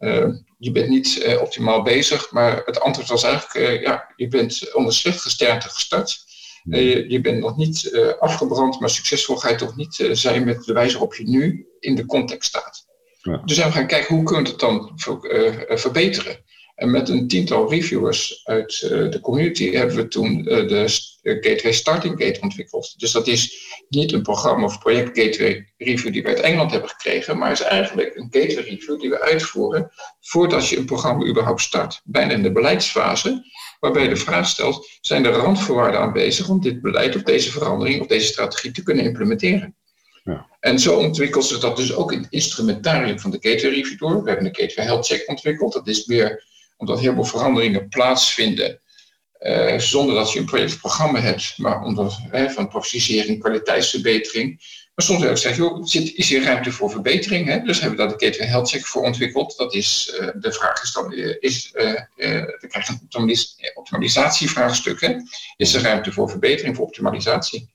[0.00, 0.26] uh,
[0.58, 5.20] je bent niet optimaal bezig, maar het antwoord was eigenlijk, ja, je bent onder slecht
[5.20, 6.26] gesternte gestart.
[6.64, 10.72] Uh, je, bent nog niet afgebrand, maar succesvol ga je toch niet zijn met de
[10.72, 12.86] wijze waarop je nu in de context staat.
[13.22, 13.42] Ja.
[13.44, 16.44] Dus we gaan kijken hoe kunnen we het dan ver, verbeteren.
[16.78, 22.40] En met een tiental reviewers uit de community hebben we toen de Gateway Starting Gate
[22.40, 22.94] ontwikkeld.
[22.96, 26.88] Dus dat is niet een programma of project Gateway Review die we uit Engeland hebben
[26.88, 31.60] gekregen, maar is eigenlijk een Gateway Review die we uitvoeren voordat je een programma überhaupt
[31.60, 32.00] start.
[32.04, 33.44] Bijna in de beleidsfase
[33.80, 38.00] waarbij je de vraag stelt: zijn er randvoorwaarden aanwezig om dit beleid of deze verandering
[38.00, 39.76] of deze strategie te kunnen implementeren?
[40.24, 40.46] Ja.
[40.60, 44.22] En zo ontwikkelt ze dat dus ook in het instrumentarium van de Gateway Review door.
[44.22, 45.72] We hebben de Gateway Health Check ontwikkeld.
[45.72, 46.46] Dat is weer
[46.78, 48.80] omdat heel veel veranderingen plaatsvinden.
[49.40, 54.60] Uh, zonder dat je een projectprogramma hebt, maar omdat uh, van professionalisering, kwaliteitsverbetering.
[54.94, 57.46] Maar soms ik gezegd, joh, zit, is hier ruimte voor verbetering?
[57.46, 57.60] Hè?
[57.60, 59.56] Dus hebben we daar de Gateway Health Check voor ontwikkeld.
[59.56, 65.00] Dat is, uh, de vraag is dan, uh, is, uh, we krijgen een optimalisatievraagstuk.
[65.00, 65.14] Hè?
[65.56, 67.68] Is er ruimte voor verbetering, voor optimalisatie?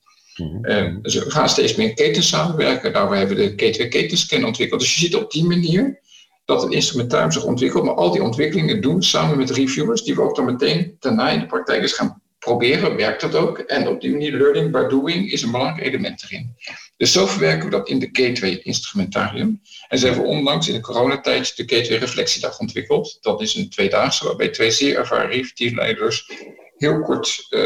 [1.02, 2.92] Dus we gaan steeds meer ketens samenwerken.
[2.92, 4.80] Nou, we hebben de Gateway Ketenscan ontwikkeld.
[4.80, 6.00] Dus je ziet op die manier
[6.46, 10.22] dat het instrumentarium zich ontwikkelt, maar al die ontwikkelingen doen samen met reviewers, die we
[10.22, 13.58] ook dan meteen daarna in de praktijk eens gaan proberen, werkt dat ook.
[13.58, 16.56] En op die manier learning by doing is een belangrijk element erin.
[16.98, 19.62] Dus zo verwerken we dat in de Gateway instrumentarium.
[19.88, 23.18] En ze hebben onlangs in de coronatijd de Gateway Reflectiedag ontwikkeld.
[23.22, 26.32] Dat is een tweedaagse waarbij twee zeer ervaren teamleiders
[26.78, 27.62] heel kort uh,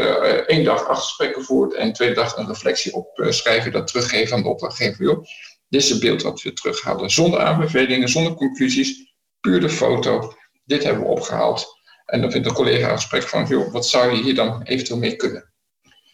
[0.46, 4.48] één dag acht gesprekken voert en tweede dag een reflectie opschrijven, dat teruggeven aan de
[4.48, 5.20] opdrachtgever.
[5.68, 7.10] Dit is het beeld wat we terughalen.
[7.10, 10.32] Zonder aanbevelingen, zonder conclusies, puur de foto.
[10.64, 11.76] Dit hebben we opgehaald.
[12.04, 14.98] En dan vindt een collega een gesprek van, joh, wat zou je hier dan eventueel
[14.98, 15.52] mee kunnen?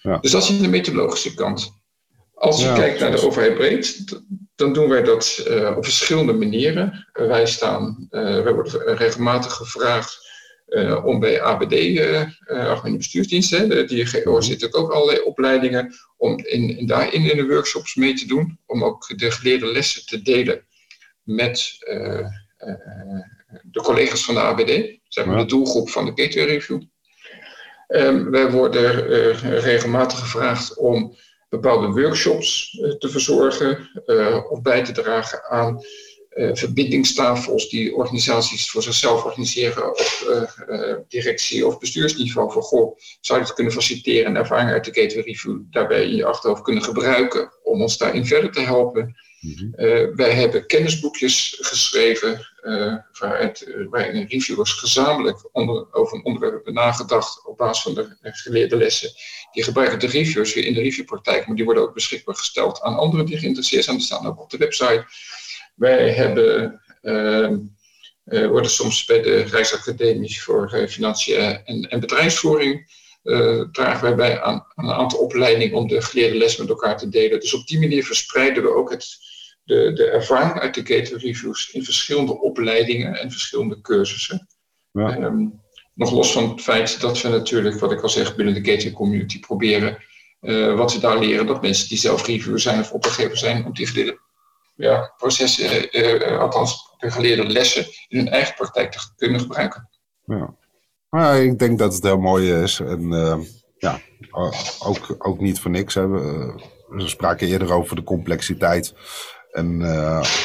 [0.03, 0.19] Ja.
[0.19, 1.83] Dus dat is de methodologische kant.
[2.35, 4.05] Als je kijkt naar de overheid breed,
[4.55, 7.09] dan doen wij dat uh, op verschillende manieren.
[7.13, 10.24] Wij, staan, uh, wij worden regelmatig gevraagd
[11.05, 12.01] om bij ABD,
[12.47, 14.43] Algemene Bestuursdiensten, de DGO mhm.
[14.43, 18.85] zitten ook allerlei opleidingen, om in, in daarin in de workshops mee te doen, om
[18.85, 20.65] ook de geleerde lessen te delen
[21.23, 21.79] met
[23.63, 26.83] de collega's van de ABD, zeg maar de doelgroep van de Gateway Review.
[27.89, 29.07] Um, wij worden
[29.61, 31.17] regelmatig gevraagd om
[31.49, 35.81] bepaalde workshops uh, te verzorgen uh, of bij te dragen aan uh,
[36.53, 42.53] verbindingstafels die organisaties voor zichzelf organiseren op directie- of bestuursniveau.
[42.53, 46.17] Van goh, zou je het kunnen faciliteren en ervaring uit de Gateway Review daarbij in
[46.17, 49.15] je achterhoofd kunnen gebruiken om ons daarin verder te helpen.
[49.41, 50.15] Mhm.
[50.17, 57.47] wij hebben kennisboekjes geschreven uh, waaruit, waarin reviewers gezamenlijk onder, over een onderwerp hebben nagedacht
[57.47, 59.11] op basis van de geleerde lessen.
[59.53, 62.97] Die gebruiken de reviewers weer in de reviewpraktijk, maar die worden ook beschikbaar gesteld aan
[62.97, 63.97] anderen die geïnteresseerd zijn.
[63.97, 65.05] Die staan ook op de website.
[65.75, 67.51] Wij hebben, uh,
[68.25, 73.03] uh, worden soms bij de Rijksacademie voor uh, Financiën en, en, Bedrijfsvoering
[73.73, 77.09] dragen wij bij aan, aan, een aantal opleidingen om de geleerde les met elkaar te
[77.09, 77.41] delen.
[77.41, 79.07] Dus op die manier verspreiden we ook het,
[79.65, 84.49] de, de ervaring uit de gateway reviews in verschillende opleidingen en verschillende cursussen.
[84.93, 85.17] Ja.
[85.17, 85.47] Ehm,
[85.95, 88.93] nog los van het feit dat we natuurlijk, wat ik al zeg, binnen de gateway
[88.93, 89.99] community proberen
[90.41, 93.73] uh, wat we daar leren, dat mensen die zelf reviewer zijn of opdrachtgever zijn, om
[93.73, 94.15] die
[94.75, 99.89] ja, processen, uh, althans de geleerde lessen, in hun eigen praktijk te kunnen gebruiken.
[100.25, 100.55] Ja.
[101.33, 102.81] Ik denk dat het heel mooi is.
[102.81, 103.39] En uh,
[103.79, 104.01] ja,
[104.79, 105.95] ook, ook niet voor niks.
[105.95, 106.09] Hè.
[106.09, 106.55] We,
[106.89, 108.95] we spraken eerder over de complexiteit.
[109.53, 109.79] En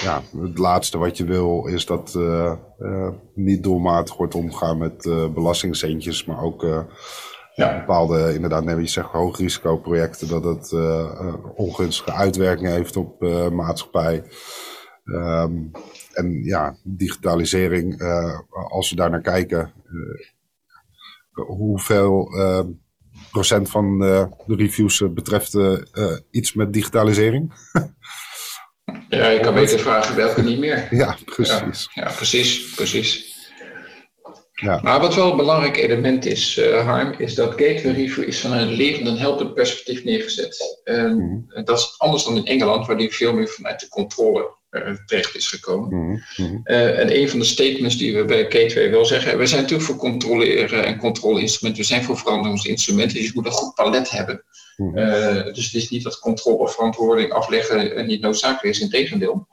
[0.03, 2.19] ja, het laatste wat je wil is dat
[3.33, 5.01] niet doelmatig wordt omgaan met
[5.33, 6.85] belastingcentjes, maar ook
[7.59, 7.79] ja.
[7.79, 10.73] bepaalde, inderdaad, net wat je zegt, hoogrisicoprojecten, dat het
[11.55, 14.23] ongunstige uitwerking heeft op maatschappij.
[15.03, 15.71] Um,
[16.13, 18.01] en ja, digitalisering,
[18.69, 19.73] als we daar naar kijken,
[21.31, 22.29] hoeveel
[23.31, 25.57] procent van de reviews betreft
[26.31, 27.53] iets met digitalisering?
[29.09, 30.87] Ja, je kan beter vragen welke niet meer.
[30.95, 31.89] Ja, precies.
[31.93, 33.28] Ja, precies, precies.
[34.59, 34.79] Ja.
[34.83, 38.51] Maar wat wel een belangrijk element is, uh, Harm, is dat gateway review is van
[38.51, 40.81] een levend en helpend perspectief neergezet.
[40.83, 41.63] En mhm.
[41.63, 45.35] dat is anders dan in Engeland, waar die veel meer vanuit de controle uh, terecht
[45.35, 45.95] is gekomen.
[45.95, 46.61] Mm -hmm.
[46.63, 49.89] uh, en een van de statements die we bij Gateway wel zeggen, we zijn natuurlijk
[49.89, 54.43] voor controleren en controleinstrumenten, we zijn voor veranderingsinstrumenten, dus je moet een goed palet hebben.
[55.53, 59.47] Dus het is niet dat controle, verantwoording afleggen niet noodzakelijk is, in tegendeel.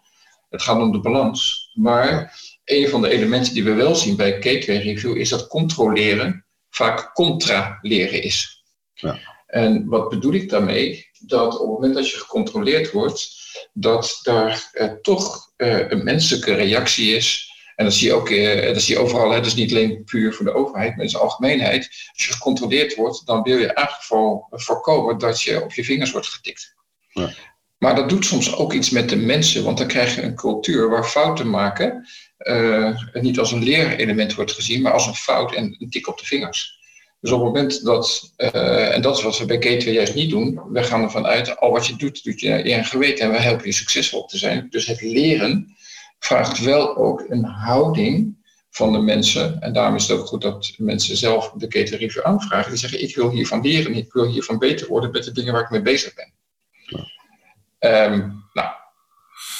[0.50, 1.70] Het gaat om de balans.
[1.74, 2.34] Maar
[2.66, 7.14] een van de elementen die we wel zien bij Gateway Review is dat controleren vaak
[7.14, 8.64] contra-leren is.
[8.94, 9.18] Ja.
[9.46, 11.10] En wat bedoel ik daarmee?
[11.18, 13.36] Dat op het moment dat je gecontroleerd wordt,
[13.72, 17.50] dat daar eh, toch eh, een menselijke reactie is.
[17.76, 20.34] En dat zie je ook eh, dat zie je overal, hè, dus niet alleen puur
[20.34, 21.88] voor de overheid, maar in zijn algemeenheid.
[22.12, 26.10] Als je gecontroleerd wordt, dan wil je in geval voorkomen dat je op je vingers
[26.10, 26.74] wordt getikt.
[27.08, 27.30] Ja.
[27.78, 30.88] Maar dat doet soms ook iets met de mensen, want dan krijg je een cultuur
[30.88, 32.08] waar fouten maken
[32.38, 36.18] uh, niet als een leerelement wordt gezien, maar als een fout en een tik op
[36.18, 36.78] de vingers.
[37.20, 40.30] Dus op het moment dat, uh, en dat is wat we bij Gateway juist niet
[40.30, 43.38] doen, we gaan ervan uit, al wat je doet, doet je in geweten en we
[43.38, 44.66] helpen je succesvol te zijn.
[44.70, 45.76] Dus het leren
[46.18, 48.36] vraagt wel ook een houding
[48.70, 49.60] van de mensen.
[49.60, 52.70] En daarom is het ook goed dat mensen zelf de Gateway Review aanvragen.
[52.70, 55.62] Die zeggen, ik wil hiervan leren, ik wil hiervan beter worden met de dingen waar
[55.62, 56.32] ik mee bezig ben.
[57.78, 58.68] Um, nou,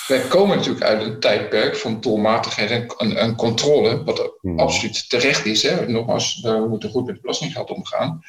[0.06, 4.58] wij komen natuurlijk uit een tijdperk van doelmatigheid en, en, controle, wat hmm.
[4.58, 5.62] absoluut terecht is.
[5.62, 5.88] Hè.
[5.88, 8.22] Nogmaals, we moeten goed met belastinggeld omgaan.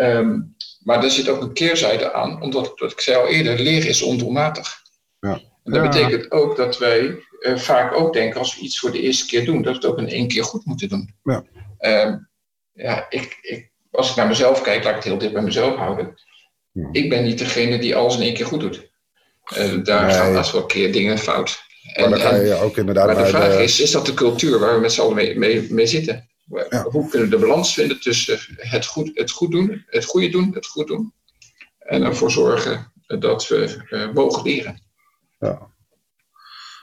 [0.00, 3.88] Um, maar er zit ook een keerzijde aan, omdat, wat ik zei al eerder, leren
[3.88, 4.82] is ondoelmatig.
[5.20, 5.40] Ja.
[5.64, 9.00] En dat betekent ook dat wij uh, vaak ook denken, als we iets voor de
[9.00, 11.14] eerste keer doen, dat we het ook in één keer goed moeten doen.
[11.22, 11.44] Ja,
[11.78, 12.28] um,
[12.72, 15.76] ja ik, ik, als ik naar mezelf kijk, laat ik het heel dicht bij mezelf
[15.76, 16.14] houden.
[16.72, 16.88] Hmm.
[16.92, 18.89] Ik ben niet degene die alles in één keer goed doet.
[19.58, 20.14] Uh, daar nee.
[20.14, 21.62] gaan best wel keer dingen fout.
[21.92, 24.58] En, maar dan ga je ook inderdaad maar de vraag is, is dat de cultuur
[24.58, 26.28] waar we met z'n allen mee, mee, mee zitten?
[26.70, 26.82] Ja.
[26.82, 30.50] Hoe kunnen we de balans vinden tussen het goed, het goed doen, het goede doen,
[30.54, 31.12] het goed doen.
[31.78, 34.82] En ervoor zorgen dat we uh, mogen leren.
[35.38, 35.70] Ja.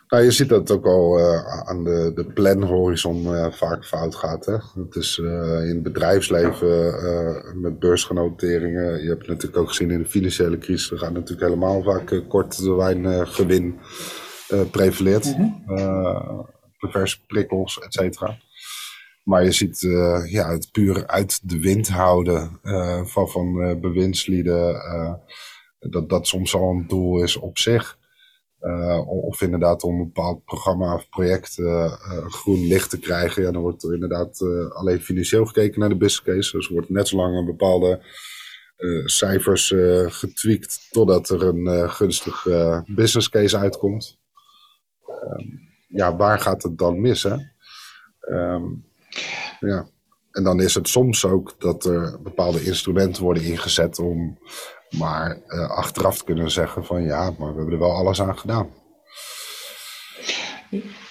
[0.08, 4.16] Nou, je ziet dat het ook al uh, aan de, de planhorizon uh, vaak fout
[4.16, 4.46] gaat.
[4.46, 4.58] Hè?
[4.82, 5.30] Het is uh,
[5.62, 9.02] in het bedrijfsleven met beursgenoteringen.
[9.02, 10.92] Je hebt het natuurlijk ook gezien in de financiële crisis.
[10.92, 13.80] Er gaat natuurlijk helemaal vaak kort termijn gewin
[14.72, 15.36] prevaleert.
[15.36, 15.64] -hmm.
[16.80, 18.38] perverse prikkels, et cetera.
[19.24, 19.80] Maar je ziet
[20.30, 22.60] ja, het puur uit de wind houden
[23.06, 24.82] van, van bewindslieden.
[25.80, 27.97] dat dat soms al een doel is op zich.
[28.68, 31.94] Uh, of inderdaad om een bepaald programma of project uh,
[32.28, 33.44] groen licht te krijgen.
[33.44, 36.58] Ja, dan wordt er inderdaad uh, alleen financieel gekeken naar de business case.
[36.58, 38.02] Dus er wordt net zo lang een bepaalde
[39.06, 39.74] cijfers
[40.08, 42.44] getweakt totdat er een gunstig
[42.88, 44.20] business case uitkomt.
[45.08, 47.24] Um, ja, waar gaat het dan mis?
[47.24, 47.36] Hè?
[48.20, 48.86] Um,
[49.60, 49.88] ja.
[50.32, 54.38] En dan is het soms ook dat er bepaalde instrumenten worden ingezet om
[54.90, 58.38] maar uh, achteraf te kunnen zeggen van ja, maar we hebben er wel alles aan
[58.38, 58.70] gedaan.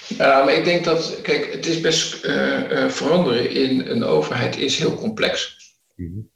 [0.09, 4.57] Ja, maar ik denk dat, kijk, het is best uh, uh, veranderen in een overheid
[4.57, 5.57] is heel complex.
[5.97, 6.31] Mm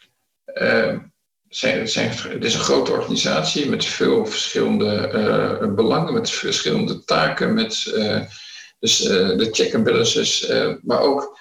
[0.54, 1.12] -hmm.
[1.48, 7.84] zijn, zijn, het is een grote organisatie met veel verschillende belangen, met verschillende taken, met
[8.78, 11.38] dus, de check and balances, maar ook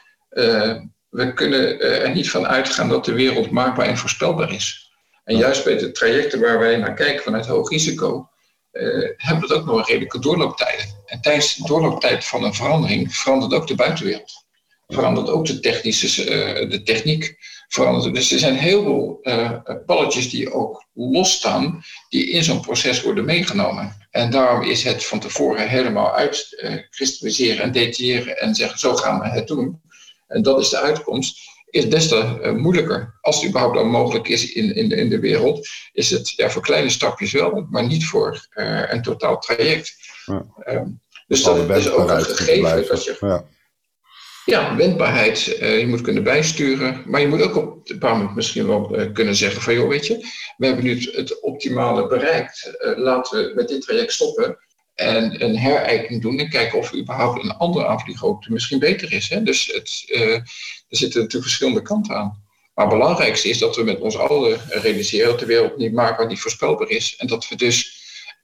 [1.10, 4.89] we kunnen er niet van uitgaan dat de wereld maakbaar en voorspelbaar is.
[5.30, 8.30] En juist bij de trajecten waar wij naar kijken vanuit hoog risico,
[8.72, 10.86] uh, hebben we ook nog een redelijke doorlooptijden.
[11.06, 14.46] En tijdens de doorlooptijd van een verandering verandert ook de buitenwereld.
[14.88, 17.38] Verandert ook de, technische, uh, de techniek.
[17.68, 18.16] verandert.
[18.16, 19.52] Dus er zijn heel veel uh,
[19.86, 24.08] balletjes die ook losstaan, die in zo'n proces worden meegenomen.
[24.12, 29.28] En daarom is het van tevoren helemaal uitkristalliseren en detailleren en zeggen: zo gaan we
[29.28, 29.82] het doen.
[30.28, 31.40] En dat is de uitkomst
[31.70, 33.18] is des te uh, moeilijker.
[33.22, 36.50] Als het überhaupt al mogelijk is in, in, de, in de wereld, is het ja,
[36.50, 39.96] voor kleine stapjes wel, maar niet voor uh, een totaal traject.
[40.26, 40.46] Ja.
[40.68, 43.18] Um, dus dat is ook een gegeven dat je.
[43.20, 43.46] Ja.
[44.46, 45.58] Ja, wendbaarheid.
[45.62, 47.04] Uh, je moet kunnen bijsturen.
[47.06, 50.08] Maar je moet ook op een bepaald moment misschien wel kunnen zeggen: van joh, weet
[50.08, 50.18] je,
[50.58, 52.72] we hebben nu het, het optimale bereikt.
[52.96, 54.58] laten we met dit traject stoppen
[55.00, 59.30] en een herijking doen en kijken of überhaupt een andere aanvliegroute misschien beter is.
[59.30, 59.44] Hè?
[59.44, 60.44] Dus het, uh, er
[60.90, 62.44] zitten natuurlijk verschillende kanten aan.
[62.74, 66.28] Maar het belangrijkste is dat we met ons allen realiseren dat de wereld niet maakbaar,
[66.28, 67.16] niet voorspelbaar is.
[67.18, 68.04] En dat we dus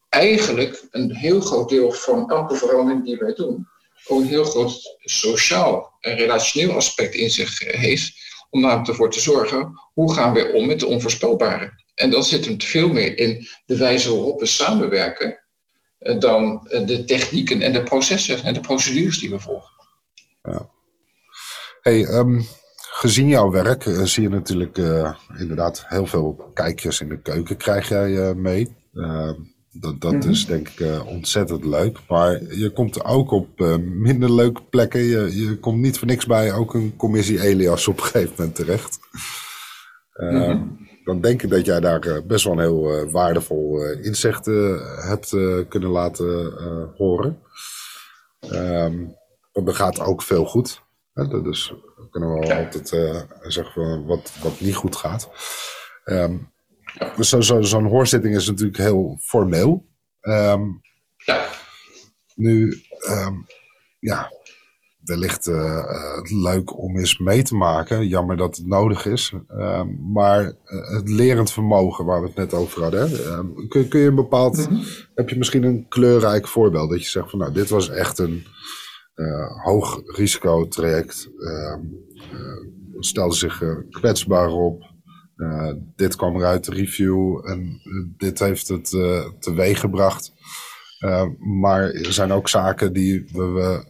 [0.10, 3.68] eigenlijk een heel groot deel van elke verandering die wij doen,
[4.08, 8.14] ook een heel groot sociaal en relationeel aspect in zich heeft.
[8.50, 11.84] Om namelijk ervoor te zorgen, hoe gaan we om met de onvoorspelbare?
[11.96, 15.45] En dan zit hem veel meer in de wijze waarop we samenwerken eh,
[16.06, 19.74] dan eh, de technieken en de processen en de procedures die we volgen.
[20.44, 20.70] Ja.
[21.82, 22.46] Hey, um,
[22.78, 27.58] gezien jouw werk uh, zie je natuurlijk uh, inderdaad heel veel kijkjes in de keuken
[27.58, 28.76] krijg jij uh, mee.
[28.94, 29.34] Ehm,
[29.72, 30.32] dat dat mm-hmm.
[30.32, 32.00] is denk ik ontzettend leuk.
[32.08, 35.02] Maar je komt ook op minder leuke plekken.
[35.02, 38.56] Je, je komt niet voor niks bij ook een commissie Elias op een gegeven moment
[38.56, 39.00] terecht.
[40.14, 44.06] Mm-hmm dan denk ik dat jij daar eh, best wel een heel eh, waardevol eh,
[44.06, 44.46] inzicht
[45.06, 45.30] hebt
[45.70, 46.54] kunnen laten
[46.98, 47.40] horen.
[48.52, 49.16] Um,
[49.54, 50.82] er gaat ook veel goed.
[51.14, 51.42] Hè?
[51.42, 52.88] Dus we kunnen wel altijd
[53.42, 55.30] zeggen wat, wat niet goed gaat.
[56.06, 56.52] Um,
[57.16, 59.86] dus Zo'n zo, zo hoorzitting is natuurlijk heel formeel.
[60.22, 60.82] Um,
[61.18, 61.48] ja.
[62.36, 62.82] Nu,
[64.00, 64.32] ja,
[65.06, 65.86] wellicht uh,
[66.24, 68.08] leuk om eens mee te maken.
[68.08, 69.34] Jammer dat het nodig is.
[69.58, 69.82] Uh,
[70.14, 73.12] maar het lerend vermogen waar we het net over hadden.
[73.12, 74.70] Uh, kun, kun, je een bepaald.
[74.70, 74.84] Mhm.
[75.16, 78.46] Heb je misschien een kleurrijk voorbeeld dat je zegt van nou, dit was echt een
[79.64, 81.30] hoog risico traject.
[81.40, 81.80] Ehm,
[83.00, 84.84] stelde zich kwetsbaar op.
[85.96, 87.82] dit kwam eruit de review en
[88.18, 88.90] dit heeft het
[89.40, 90.34] teweeg gebracht.
[91.40, 93.84] maar er zijn ook zaken die we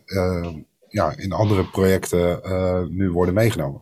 [0.96, 3.82] ja, in andere projecten uh, nu worden meegenomen.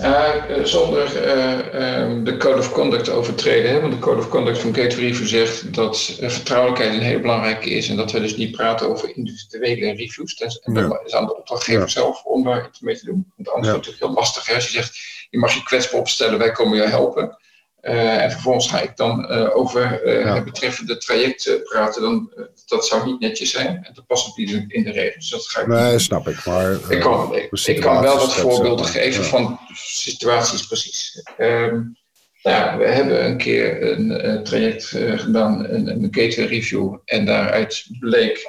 [0.00, 3.70] Uh, zonder uh, de Code of Conduct overtreden.
[3.70, 3.80] Hè?
[3.80, 7.88] Want de Code of Conduct van Gateway Review zegt dat vertrouwelijkheid een hele belangrijke is.
[7.88, 10.60] En dat we dus niet praten over individuele reviews.
[10.62, 13.32] En dat is aan de opdrachtgever zelf om daar iets mee te doen.
[13.36, 13.72] Want anders ja.
[13.72, 14.46] wordt het natuurlijk heel lastig.
[14.46, 14.54] Hè?
[14.54, 14.98] Als je zegt,
[15.30, 17.36] je mag je kwetsbaar opstellen, wij komen je helpen.
[17.82, 20.34] Uh, en vervolgens ga ik dan uh, over uh, ja.
[20.34, 22.02] het betreffende traject praten.
[22.02, 22.32] Dan,
[22.66, 23.66] dat zou niet netjes zijn.
[23.66, 25.30] En dat past ook niet in de regels.
[25.30, 26.44] Dat ga ik nee, snap ik.
[26.44, 31.22] Maar, ik, kan, ik, kan wel wat voorbeelden geven van situaties precies.
[31.38, 31.96] Um,
[32.42, 34.84] nou, we hebben een keer een traject
[35.16, 36.96] gedaan, een, een gateway review.
[37.04, 38.48] En daaruit bleek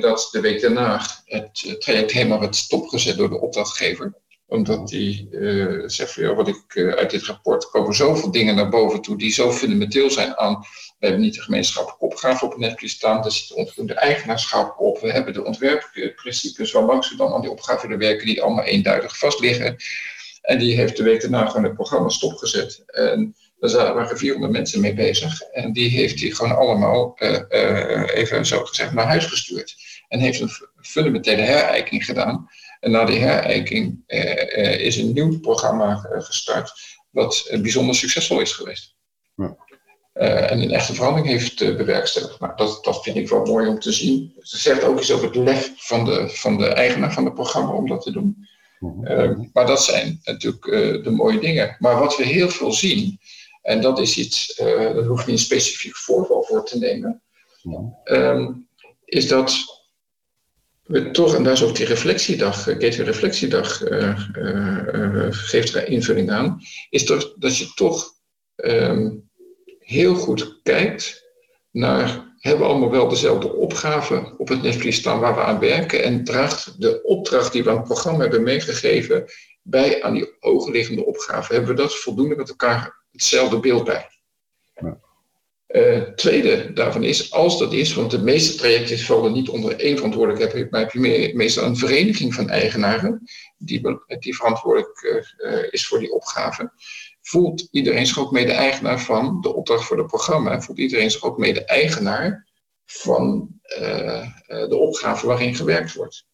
[0.00, 4.12] dat de week daarna het traject helemaal werd stopgezet door de opdrachtgever
[4.50, 8.54] omdat die uh, zegt van ja, wat ik uh, uit dit rapport komen zoveel dingen
[8.54, 10.64] naar boven toe die zo fundamenteel zijn aan.
[10.98, 15.00] We hebben niet de gemeenschappelijke opgave op het netvlies staan, er zit onvoldoende eigenaarschap op.
[15.00, 19.18] We hebben de ontwerpprincipes waarlangs we dan aan die opgave willen werken, die allemaal eenduidig
[19.18, 19.76] vast liggen.
[20.42, 22.82] En die heeft de week daarna gewoon het programma stopgezet.
[22.86, 25.40] En daar waren 400 mensen mee bezig.
[25.40, 29.76] En die heeft hij gewoon allemaal, uh, even zo gezegd, naar huis gestuurd.
[30.08, 32.48] En heeft een fundamentele herijking gedaan.
[32.80, 36.72] En na die herijking eh, eh, is een nieuw programma eh, gestart,
[37.10, 38.94] wat bijzonder succesvol is geweest.
[39.34, 39.56] Ja.
[40.48, 42.40] en een echte verandering heeft bewerkstelligd.
[42.40, 44.34] Nou, dat, dat vind ik wel mooi om te zien.
[44.40, 47.72] Ze zegt ook iets over het lef van de, van de eigenaar van het programma
[47.72, 48.48] om dat te doen.
[48.78, 49.44] Mhm.
[49.52, 50.64] maar dat zijn natuurlijk
[51.04, 51.76] de mooie dingen.
[51.78, 53.18] Maar wat we heel veel zien,
[53.62, 57.22] en dat is iets, daar hoef je niet een specifiek voorval voor te nemen,
[58.04, 58.52] ehm,
[59.04, 59.79] is dat
[60.90, 65.88] we toch, en daar is ook die reflectiedag, eh, Gateway Reflectiedag, uh, uh, geeft er
[65.88, 66.60] invulling aan,
[66.90, 68.12] is toch dat je toch
[68.56, 69.30] um,
[69.78, 71.28] heel goed kijkt
[71.70, 76.02] naar, hebben we allemaal wel dezelfde opgave op het netvlies staan waar we aan werken
[76.02, 79.24] en draagt de opdracht die we aan het programma hebben meegegeven
[79.62, 84.19] bij aan die ogenliggende opgave, hebben we dat voldoende met elkaar hetzelfde beeld bij?
[85.72, 89.96] Uh, tweede daarvan is, als dat is, want de meeste trajecten vallen niet onder één
[89.96, 93.22] verantwoordelijkheid, maar heb je meestal een vereniging van eigenaren
[93.58, 93.80] die,
[94.18, 96.72] die verantwoordelijk uh, is voor die opgave.
[97.22, 100.60] Voelt iedereen zich ook mede-eigenaar van de opdracht voor het programma?
[100.60, 102.48] Voelt iedereen zich ook mede-eigenaar
[102.84, 103.48] van
[103.80, 106.26] uh, de opgave waarin gewerkt wordt?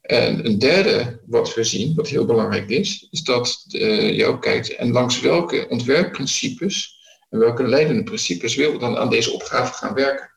[0.00, 4.74] En een derde wat we zien, wat heel belangrijk is, is dat je ook kijkt
[4.74, 6.95] en langs welke ontwerpprincipes
[7.36, 10.30] en welke leidende principes wil dan aan deze opgave gaan werken.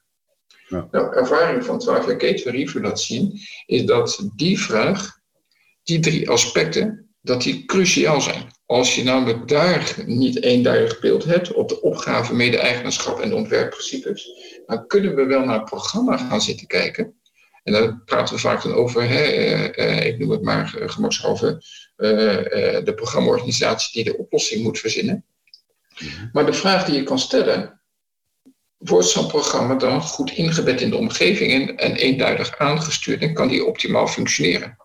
[0.67, 0.87] Ja.
[0.91, 5.19] Nou, ervaring van 12 jaar Review laat zien, is dat die vraag,
[5.83, 8.51] die drie aspecten, dat die cruciaal zijn.
[8.65, 14.31] Als je namelijk daar niet eenduidig beeld hebt op de opgave, mede-eigenaarschap en de ontwerpprincipes,
[14.65, 17.13] dan kunnen we wel naar het programma gaan zitten kijken.
[17.63, 20.89] En daar praten we vaak dan over, hè, eh, eh, ik noem het maar uh,
[20.89, 21.63] gemakshalve,
[21.95, 25.25] de programmaorganisatie die de oplossing moet verzinnen.
[25.99, 26.27] Mhm.
[26.31, 27.81] Maar de vraag die je kan stellen,
[28.77, 33.65] wordt zo'n programma dan goed ingebed in de omgeving en, eenduidig aangestuurd en kan die
[33.65, 34.77] optimaal functioneren?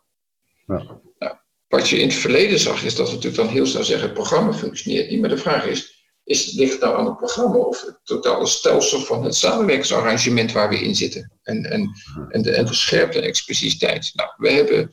[0.67, 1.01] Ja.
[1.19, 1.37] Nou,
[1.69, 4.15] wat je in het verleden zag, is dat we natuurlijk dan heel snel zeggen: het
[4.15, 5.21] programma functioneert niet.
[5.21, 5.95] Maar de vraag is:
[6.25, 10.69] is het ligt nou aan het programma of het totale stelsel van het samenwerkingsarrangement waar
[10.69, 11.33] we in zitten?
[11.43, 11.91] En, en,
[12.29, 14.11] en, de, en de scherpte en expliciteit.
[14.15, 14.91] Nou, we hebben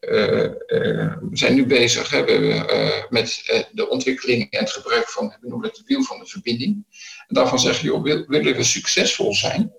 [0.00, 3.42] we zijn nu bezig hè, we, met
[3.72, 6.84] de ontwikkeling en het gebruik van, we noemen het wiel van de verbinding.
[7.28, 9.72] En daarvan zeggen, joh, willen we succesvol zijn,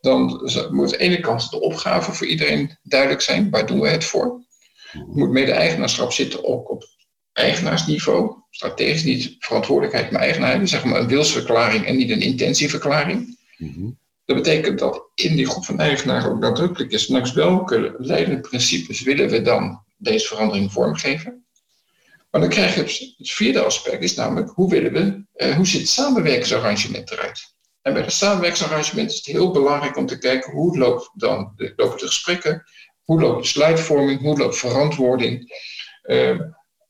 [0.00, 3.88] dan moet aan de ene kant de opgave voor iedereen duidelijk zijn, waar doen we
[3.88, 4.42] het voor?
[5.06, 6.84] Moet mede-eigenaarschap zitten ook op
[7.32, 13.38] eigenaarsniveau, strategisch niet verantwoordelijkheid, maar eigenaar, zeg maar een wilsverklaring en niet een intentieverklaring.
[13.56, 18.40] Mm dat betekent dat in die groep van eigenaren ook nadrukkelijk is langs welke leidende
[18.40, 21.44] principes willen we dan deze verandering vormgeven.
[22.30, 22.80] Maar dan krijg je
[23.16, 27.54] het, vierde aspect, is namelijk hoe willen we, eh, hoe ziet het samenwerkingsarrangement eruit?
[27.82, 31.98] En bij het samenwerkingsarrangement is het heel belangrijk om te kijken hoe loopt dan, lopen
[31.98, 32.64] de gesprekken,
[33.02, 35.52] hoe loopt besluitvorming, hoe loopt verantwoording.
[36.04, 36.40] Uh,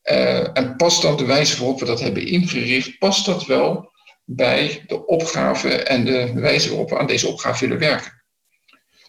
[0.03, 3.93] uh, en past dan de wijze waarop we dat hebben ingericht, past dat wel
[4.25, 8.23] bij de opgave en de wijze waarop we aan deze opgave willen werken.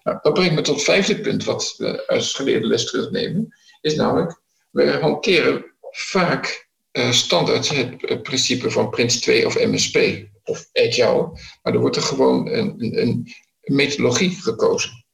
[0.03, 3.95] Nou, dat brengt me tot het vijfde punt wat we als geleerde les terugnemen, is
[3.95, 4.41] namelijk,
[4.71, 7.69] we hanteren vaak uh, standaard
[8.01, 12.75] het principe van Prins 2 of MSP of Agile, maar er wordt er gewoon een,
[12.79, 15.05] een, een methodologie gekozen.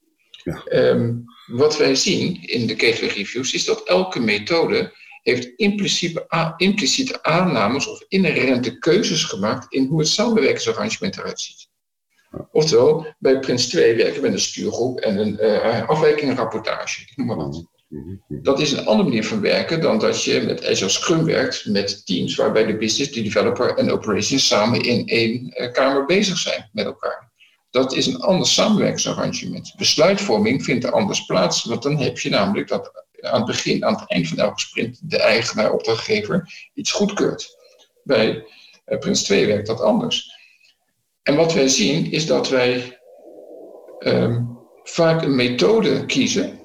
[0.45, 0.63] Ja.
[0.71, 4.93] Um, wat wij zien in de gateway reviews is dat elke methode
[5.23, 11.71] heeft impliciete, impliciete aannames of inherente keuzes gemaakt in hoe het samenwerkingsarrangement eruit ziet.
[12.53, 17.37] Oftewel, bij Prins 2 werken we met een stuurgroep en een uh, afwijkingenrapportage, noem maar
[17.37, 17.65] wat.
[18.29, 22.07] Dat is een andere manier van werken dan dat je met Agile Scrum werkt met
[22.07, 26.69] teams waarbij de business, de developer en operations samen in één uh, kamer bezig zijn
[26.73, 27.31] met elkaar.
[27.71, 29.75] Dat is een ander samenwerkingsarrangement.
[29.77, 33.95] Besluitvorming vindt er anders plaats, want dan heb je namelijk dat aan het begin, aan
[33.95, 37.57] het eind van elke sprint, de eigenaar, opdrachtgever, iets goedkeurt.
[38.05, 38.45] Bij
[38.87, 40.31] uh, Prins 2 werkt dat anders.
[41.23, 42.99] En wat wij zien is dat wij
[43.99, 46.61] um, vaak een methode kiezen,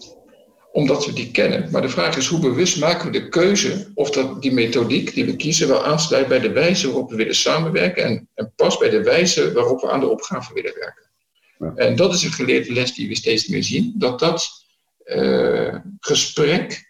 [0.71, 1.71] omdat we die kennen.
[1.71, 5.25] Maar de vraag is hoe bewust maken we de keuze of dat die methodiek die
[5.25, 8.89] we kiezen wel aansluit bij de wijze waarop we willen samenwerken en, en past bij
[8.89, 11.09] de wijze waarop we aan de opgave willen werken.
[11.59, 11.73] Ja.
[11.75, 14.66] En dat is een geleerde les die we steeds meer zien, dat dat
[15.99, 16.87] gesprek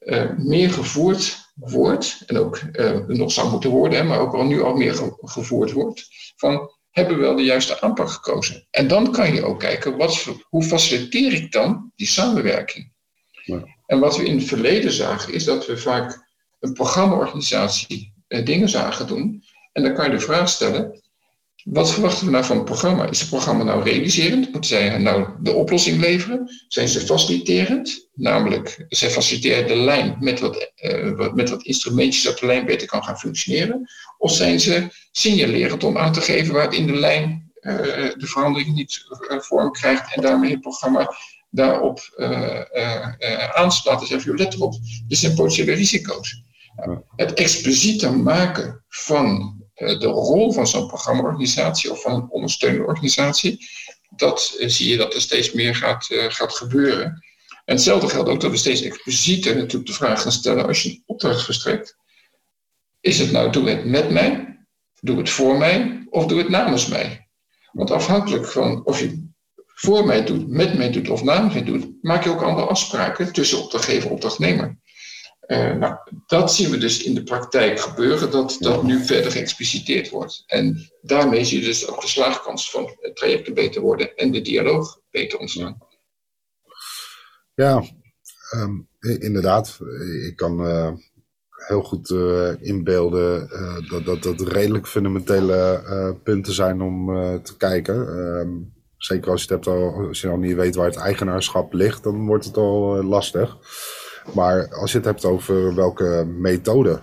[0.00, 4.62] uh, meer gevoerd wordt, en ook uh, nog zou moeten worden, maar ook al nu
[4.62, 6.06] al meer ge gevoerd wordt,
[6.36, 8.66] van hebben we wel de juiste aanpak gekozen?
[8.70, 12.92] En dan kan je ook kijken, wat, hoe faciliteer ik dan die samenwerking?
[13.44, 13.64] Ja.
[13.86, 16.28] En wat we in het verleden zagen, is dat we vaak
[16.60, 19.42] een programmaorganisatie dingen zagen doen.
[19.72, 21.02] En dan kan je de vraag stellen,
[21.64, 23.08] wat verwachten we nou van het programma?
[23.08, 24.52] Is het programma nou realiserend?
[24.52, 26.50] Moeten zij nou de oplossing leveren?
[26.68, 28.08] Zijn ze faciliterend?
[28.14, 32.86] Namelijk, zij faciliteren de lijn met wat, uh, met wat instrumentjes dat de lijn beter
[32.86, 33.90] kan gaan functioneren?
[34.18, 37.76] Of zijn ze signalerend om aan te geven waar het in de lijn uh,
[38.16, 41.14] de verandering niet uh, vorm krijgt en daarmee het programma
[41.50, 42.00] daarop
[43.54, 44.00] aanslaat?
[44.00, 44.74] En zeggen, let erop,
[45.06, 46.42] dit zijn potentiële risico's.
[47.16, 53.68] Het explicieter maken van eh, de rol van zo'n programmaorganisatie of van een ondersteunende organisatie,
[54.16, 57.24] dat eh, zie je dat er steeds meer gaat, eh, gaat gebeuren.
[57.64, 60.90] En hetzelfde geldt ook dat we steeds explicieter natuurlijk de vraag gaan stellen als je
[60.90, 61.96] een opdracht verstrekt.
[63.00, 64.58] Is het nou, doe het met mij,
[65.00, 67.28] doe het voor mij of doe het namens mij?
[67.72, 69.28] Want afhankelijk van of je
[69.66, 73.32] voor mij doet, met mij doet of namens mij doet, maak je ook andere afspraken
[73.32, 74.78] tussen opdrachtgever en opdrachtnemer.
[75.50, 75.96] Uh, nou,
[76.26, 80.42] dat zien we dus in de praktijk gebeuren, dat dat nu verder geëxpliciteerd wordt.
[80.46, 84.40] En daarmee zie je dus ook de slaagkans van het trajecten beter worden en de
[84.40, 85.78] dialoog beter ontstaan.
[87.54, 87.84] Ja,
[88.54, 89.78] um, inderdaad.
[90.26, 90.92] Ik kan uh,
[91.66, 93.48] heel goed uh, inbeelden
[93.88, 97.06] dat, dat dat redelijk fundamentele punten zijn om
[97.42, 97.96] te kijken.
[97.96, 101.72] Um, zeker als je, het hebt al, als je al niet weet waar het eigenaarschap
[101.72, 103.56] ligt, dan wordt het al lastig.
[104.34, 107.00] Maar als je het hebt over welke methode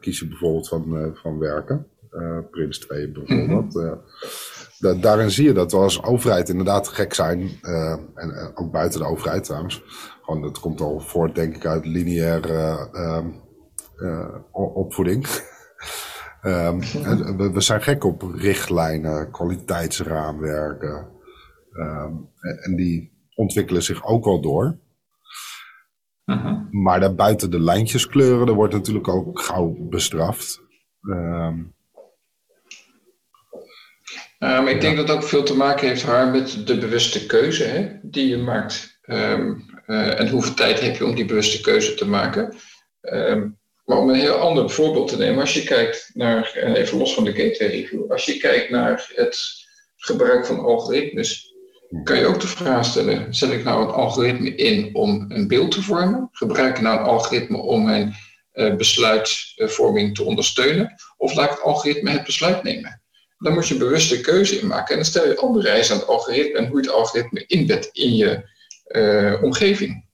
[0.00, 1.86] kies je bijvoorbeeld van, van werken,
[2.50, 3.74] Prins 2 bijvoorbeeld.
[3.74, 5.00] Mhm.
[5.00, 7.50] daarin zie je dat we als overheid inderdaad gek zijn,
[8.14, 9.82] en ook buiten de overheid trouwens.
[10.22, 13.26] Gewoon, dat komt al voort, denk ik, uit lineaire ehm,
[14.52, 15.26] opvoeding.
[16.42, 16.80] Um,
[17.36, 21.08] we, we, zijn gek op richtlijnen, kwaliteitsraamwerken.
[21.72, 22.28] Um,
[22.60, 24.78] en die ontwikkelen zich ook wel door.
[26.70, 30.62] Maar daar buiten de lijntjes kleuren, daar wordt natuurlijk ook gauw bestraft.
[31.00, 31.74] Um,
[34.38, 37.64] maar ik denk dat het ook veel te maken heeft haar met de bewuste keuze
[37.64, 39.00] hè, die je maakt.
[39.06, 42.56] Um, uh, en hoeveel tijd heb je om die bewuste keuze te maken?
[43.00, 47.14] Um, maar om een heel ander voorbeeld te nemen, als je kijkt naar, even los
[47.14, 49.66] van de gateway review, als je kijkt naar het
[49.96, 51.49] gebruik van algoritmes,
[52.04, 55.70] kan je ook de vraag stellen: zet ik nou een algoritme in om een beeld
[55.70, 56.28] te vormen?
[56.32, 58.14] Gebruik ik nou een algoritme om mijn
[58.54, 60.94] uh, besluitvorming te ondersteunen?
[61.16, 63.02] Of laat ik het algoritme het besluit nemen?
[63.38, 64.88] Dan moet je een bewuste keuze in maken.
[64.88, 67.88] En dan stel je andere eisen aan het algoritme en hoe je het algoritme inbedt
[67.92, 68.48] in je
[68.88, 70.08] uh, omgeving.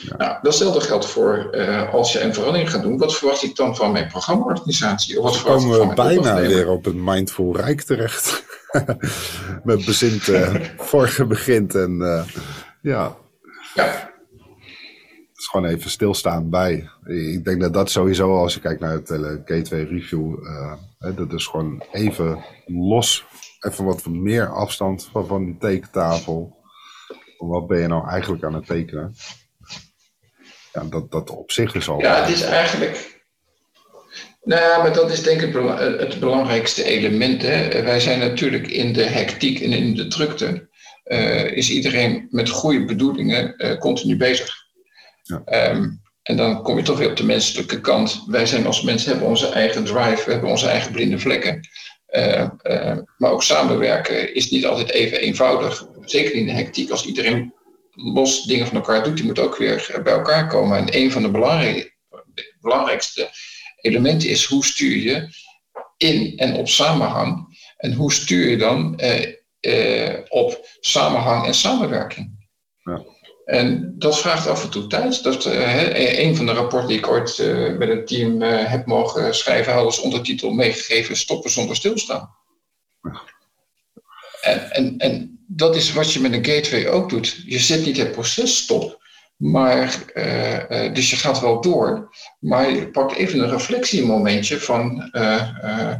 [0.00, 2.98] Nou, datzelfde geldt voor uh, als je een verandering gaat doen.
[2.98, 5.18] Wat verwacht ik dan van mijn programmaorganisatie?
[5.18, 8.44] Of wat verwacht komen we bijna weer op een mindful rijk terecht.
[9.64, 12.24] Met bezint uh, vorige begint en uh,
[12.82, 13.16] ja.
[13.74, 13.84] ja.
[13.84, 16.88] Het is gewoon even stilstaan bij.
[17.04, 20.36] Ik denk dat dat sowieso, als je kijkt naar het uh, K2 review,
[20.98, 23.24] dat is gewoon even los,
[23.60, 26.56] even wat meer afstand van, van die tekentafel.
[27.38, 29.14] Wat ben je nou eigenlijk aan het tekenen?
[30.72, 32.00] Ja, dat, dat op zich is al.
[32.00, 33.20] Ja, het is eigenlijk.
[34.42, 35.54] Nou, maar dat is denk ik
[35.98, 37.42] het belangrijkste element.
[37.42, 37.82] Hè.
[37.82, 40.70] Wij zijn natuurlijk in de hectiek en in de drukte.
[41.04, 44.54] Uh, is iedereen met goede bedoelingen uh, continu bezig.
[45.22, 45.70] Ja.
[45.70, 48.24] Um, en dan kom je toch weer op de menselijke kant.
[48.26, 51.68] Wij zijn als mensen hebben onze eigen drive, we hebben onze eigen blinde vlekken.
[52.10, 52.48] Uh,
[53.16, 55.86] maar ook samenwerken is niet altijd even eenvoudig.
[56.04, 57.54] Zeker in de hectiek, als iedereen
[57.94, 60.78] los dingen van elkaar doet, die moet ook weer bij elkaar komen.
[60.78, 61.30] En een van de
[62.60, 63.30] belangrijkste
[63.80, 65.28] elementen is hoe stuur je
[65.96, 67.60] in en op samenhang.
[67.76, 72.48] En hoe stuur je dan eh, eh, op samenhang en samenwerking.
[72.84, 73.04] Ja.
[73.44, 75.22] En dat vraagt af en toe tijd.
[75.22, 79.34] Dat, uh, een van de rapporten die ik ooit uh, met een team heb mogen
[79.34, 82.36] schrijven, had als ondertitel meegegeven: Stoppen zonder stilstaan.
[83.02, 83.22] Ja.
[84.40, 87.42] En, en, en dat is wat je met een gateway ook doet.
[87.46, 89.02] Je zet niet het proces stop,
[89.36, 95.10] maar, uh, uh, dus je gaat wel door, maar je pakt even een reflectiemomentje van
[95.12, 95.94] uh,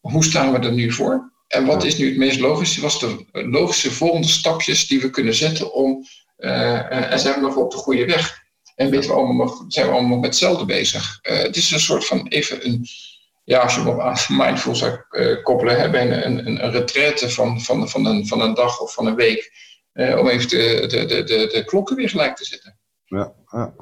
[0.00, 1.32] hoe staan we er nu voor?
[1.46, 2.80] En wat is nu het meest logische?
[2.80, 6.04] Wat de logische volgende stapjes die we kunnen zetten om,
[6.36, 8.38] en zijn we nog op de goede weg?
[8.74, 11.18] En weten we allemaal nog, zijn we allemaal met hetzelfde bezig?
[11.22, 12.86] het is een soort van even een,
[13.44, 17.60] ja, als je hem aan mindful zou uh, koppelen, hebben een, een, een retraite van,
[17.60, 19.52] van, van, een, van een dag of van een week,
[19.92, 22.78] uh, om even de, de, de, de, klokken weer gelijk te zetten.
[23.04, 23.74] Ja, ja.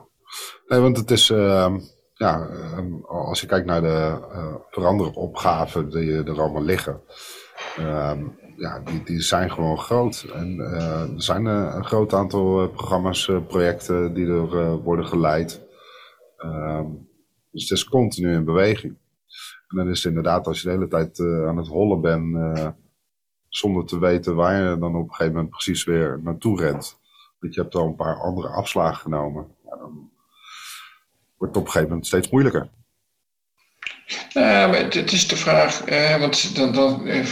[0.66, 1.76] Nee, want het is, uh,
[2.14, 7.00] ja, ehm, als je kijkt naar de uh, veranderende opgaven die er allemaal liggen,
[7.76, 8.24] ehm,
[8.56, 10.26] ja, die, die zijn gewoon groot.
[10.34, 15.60] En er zijn een groot aantal programma's, projecten die er worden geleid.
[16.36, 16.86] Ehm,
[17.50, 18.96] dus het is continu in beweging.
[19.68, 22.34] En dan is het inderdaad, als je de hele tijd uh, aan het hollen bent,
[22.34, 22.68] uh,
[23.48, 26.98] zonder te weten waar je dan op een gegeven moment precies weer naartoe rent.
[27.38, 29.46] Want je hebt al een paar andere afslagen genomen.
[29.64, 30.10] Ja, dan
[31.36, 32.70] wordt het op een gegeven moment steeds moeilijker.
[34.32, 37.24] Nou, maar het, is de vraag, eh, want dan, dan uh,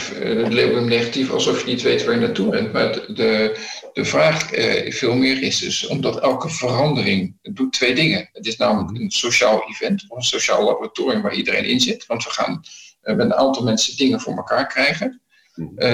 [0.49, 2.73] label hem negatief alsof je niet weet waar je naartoe bent.
[2.73, 3.59] Maar de,
[3.93, 8.29] de vraag eh, veel meer is dus, omdat elke verandering doet twee dingen.
[8.33, 12.07] Het is namelijk een sociaal event, of een sociaal laboratorium waar iedereen in zit.
[12.07, 12.65] Want we gaan
[13.01, 15.21] met een aantal mensen dingen voor elkaar krijgen.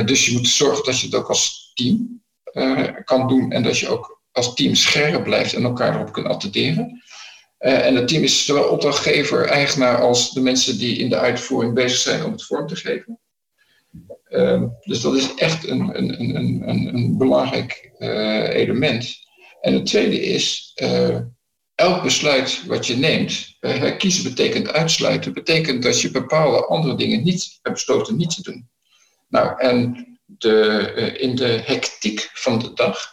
[0.04, 2.22] dus je moet zorgen dat je het ook als team
[3.04, 7.02] kan doen en dat je ook als team scherp blijft en elkaar erop kunt attenderen.
[7.62, 11.74] Uh, en het team is zowel opdrachtgever, eigenaar als de mensen die in de uitvoering
[11.74, 13.18] bezig zijn om het vorm te geven.
[14.28, 19.16] Uh, dus dat is echt een, een, een, een, een belangrijk uh, element.
[19.60, 21.18] En het tweede is, uh,
[21.74, 23.56] elk besluit wat je neemt,
[23.98, 28.68] kiezen betekent uitsluiten, betekent dat je bepaalde andere dingen niet hebt besloten niet te doen.
[29.28, 33.10] Nou, en de, in de hectiek van de dag,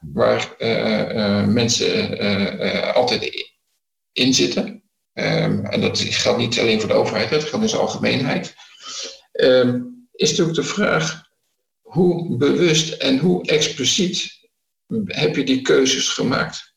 [0.00, 0.54] waar
[1.48, 2.18] mensen
[2.94, 3.51] altijd
[4.12, 4.82] in zitten.
[5.14, 8.54] Um, en dat geldt niet alleen voor de overheid, dat geldt in zijn algemeenheid.
[9.32, 11.30] Um, is natuurlijk de vraag
[11.80, 14.40] hoe bewust en hoe expliciet
[15.06, 16.74] heb je die keuzes gemaakt?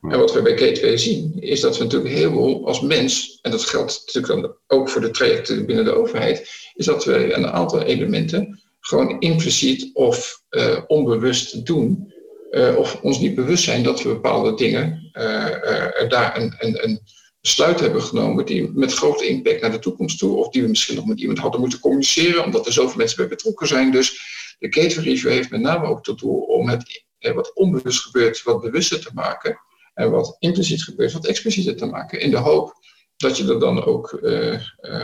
[0.00, 3.50] En wat we bij Gateway zien, is dat we natuurlijk heel veel als mens, en
[3.50, 7.46] dat geldt natuurlijk dan ook voor de trajecten binnen de overheid, is dat we een
[7.46, 12.12] aantal elementen gewoon impliciet of uh, onbewust doen.
[12.50, 17.00] Uh, of ons niet bewust zijn dat we bepaalde dingen uh, daar een, een, een,
[17.40, 20.96] besluit hebben genomen die met grote impact naar de toekomst toe, of die we misschien
[20.96, 23.90] nog met iemand hadden moeten communiceren, omdat er zoveel mensen bij betrokken zijn.
[23.90, 24.20] Dus
[24.58, 29.00] de Gateway heeft met name ook tot doel om het wat onbewust gebeurt wat bewuster
[29.00, 29.60] te maken.
[29.94, 32.20] En wat impliciet gebeurt, wat explicieter te maken.
[32.20, 32.72] In de hoop
[33.16, 34.12] dat je er dan ook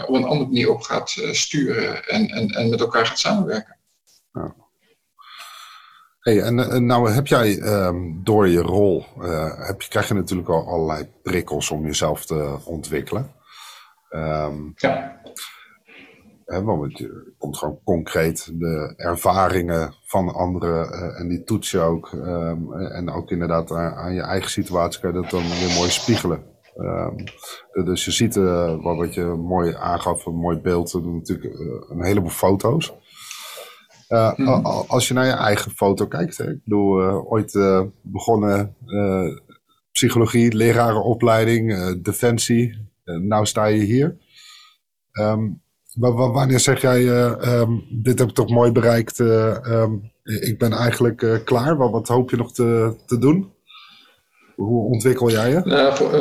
[0.07, 3.79] op een andere manier op gaat sturen en, en, en met elkaar gaat samenwerken.
[6.25, 9.05] Hey, en nou heb jij um, door je rol,
[9.57, 13.31] heb je, krijg je natuurlijk al allerlei prikkels om jezelf te ontwikkelen.
[14.11, 15.21] Um, ja.
[16.45, 21.81] Hè, want je komt gewoon concreet de ervaringen van anderen uh, en die toets je
[21.81, 22.13] ook.
[22.13, 25.91] Um, en ook inderdaad aan, aan, je eigen situatie kan je dat dan weer mooi
[25.91, 26.45] spiegelen.
[26.77, 27.25] Um,
[27.85, 31.55] dus je ziet, uh, wat je mooi aangaf, een mooi beeld, natuurlijk
[31.91, 32.95] een heleboel foto's.
[34.37, 34.49] Mm.
[34.67, 37.59] Als je naar je eigen foto kijkt, hè, ik bedoel, ooit
[38.03, 38.77] begonnen
[39.93, 44.17] psychologie, lerarenopleiding, defensie, nou sta je hier.
[45.13, 45.63] Um,
[45.95, 51.77] wanneer zeg jij, um, dit heb ik toch mooi bereikt, um, ik ben eigenlijk klaar.
[51.77, 53.54] Wat, wat, hoop je nog te, te doen?
[54.55, 55.61] Hoe ontwikkel jij je?
[55.65, 56.15] Nou, voor,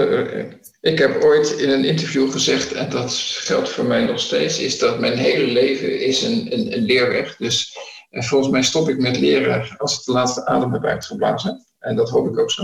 [0.81, 4.79] ik heb ooit in een interview gezegd, en dat geldt voor mij nog steeds, is
[4.79, 7.35] dat mijn hele leven is een, een, een leerweg.
[7.35, 7.77] Dus
[8.11, 11.65] volgens mij stop ik met leren als ik de laatste adem heb uitgeblazen.
[11.79, 12.63] En dat hoop ik ook zo.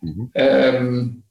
[0.00, 0.42] Mm -hmm.
[0.42, 1.26] um,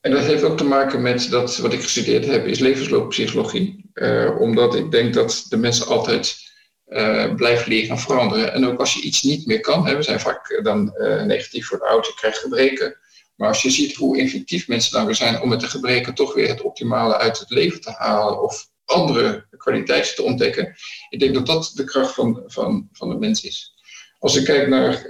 [0.00, 3.90] en dat heeft ook te maken met dat wat ik gestudeerd heb, is levenslooppsychologie.
[3.94, 6.45] Uh, omdat ik denk dat de mensen altijd
[6.88, 8.52] uh, blijven leren en veranderen.
[8.52, 11.66] En ook als je iets niet meer kan, hè, we zijn vaak dan uh, negatief
[11.66, 12.96] voor de oud, je gebreken.
[13.36, 16.48] Maar als je ziet hoe effectief mensen dan zijn om met de gebreken toch weer
[16.48, 20.74] het optimale uit het leven te halen of andere kwaliteiten te ontdekken,
[21.08, 23.74] ik denk dat dat de kracht van, van, van de mens is.
[24.18, 25.08] Als ik kijk naar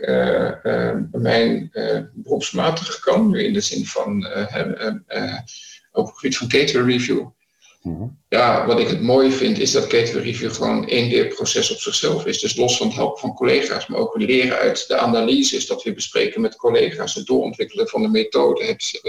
[1.13, 1.71] mijn
[2.15, 4.27] beroepsmatige kant, nu in de zin van
[5.93, 7.27] op het gebied van catering review.
[7.87, 8.19] Mm-hmm.
[8.29, 12.27] Ja, wat ik het mooie vind is dat catering review gewoon één leerproces op zichzelf
[12.27, 12.41] is.
[12.41, 15.93] Dus los van het helpen van collega's, maar ook leren uit de analyses dat we
[15.93, 19.01] bespreken met collega's, het doorontwikkelen van de methode, het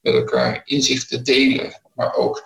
[0.00, 1.80] met elkaar inzichten delen.
[1.94, 2.42] Maar ook,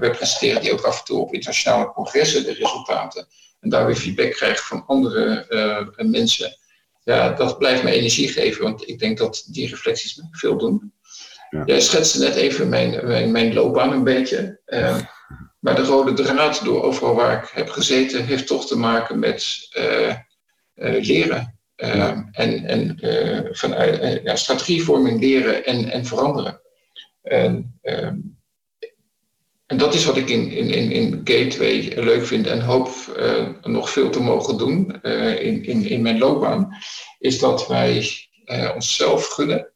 [0.00, 3.28] we presenteren die ook af en toe op internationale congressen, de resultaten
[3.60, 6.56] en daar weer feedback krijgen van andere uh, mensen,
[7.04, 10.92] ja, dat blijft me energie geven, want ik denk dat die reflecties veel doen.
[11.50, 11.62] Ja.
[11.64, 14.60] Jij schetste net even mijn, mijn, mijn loopbaan een beetje.
[14.66, 14.98] Uh,
[15.58, 19.68] maar de rode draad door overal waar ik heb gezeten, heeft toch te maken met
[19.78, 20.14] uh,
[21.00, 21.58] leren.
[21.76, 22.28] Ja.
[22.32, 22.98] En, en
[23.52, 26.60] vanuit ja, strategievorming leren en, en veranderen.
[27.22, 28.16] En, ehm,
[29.66, 32.90] en dat is wat ik in, in, in, in Gateway leuk vind en hoop
[33.62, 36.76] nog veel te mogen doen in, in, in mijn loopbaan.
[37.18, 38.06] Is dat wij
[38.74, 39.72] onszelf gunnen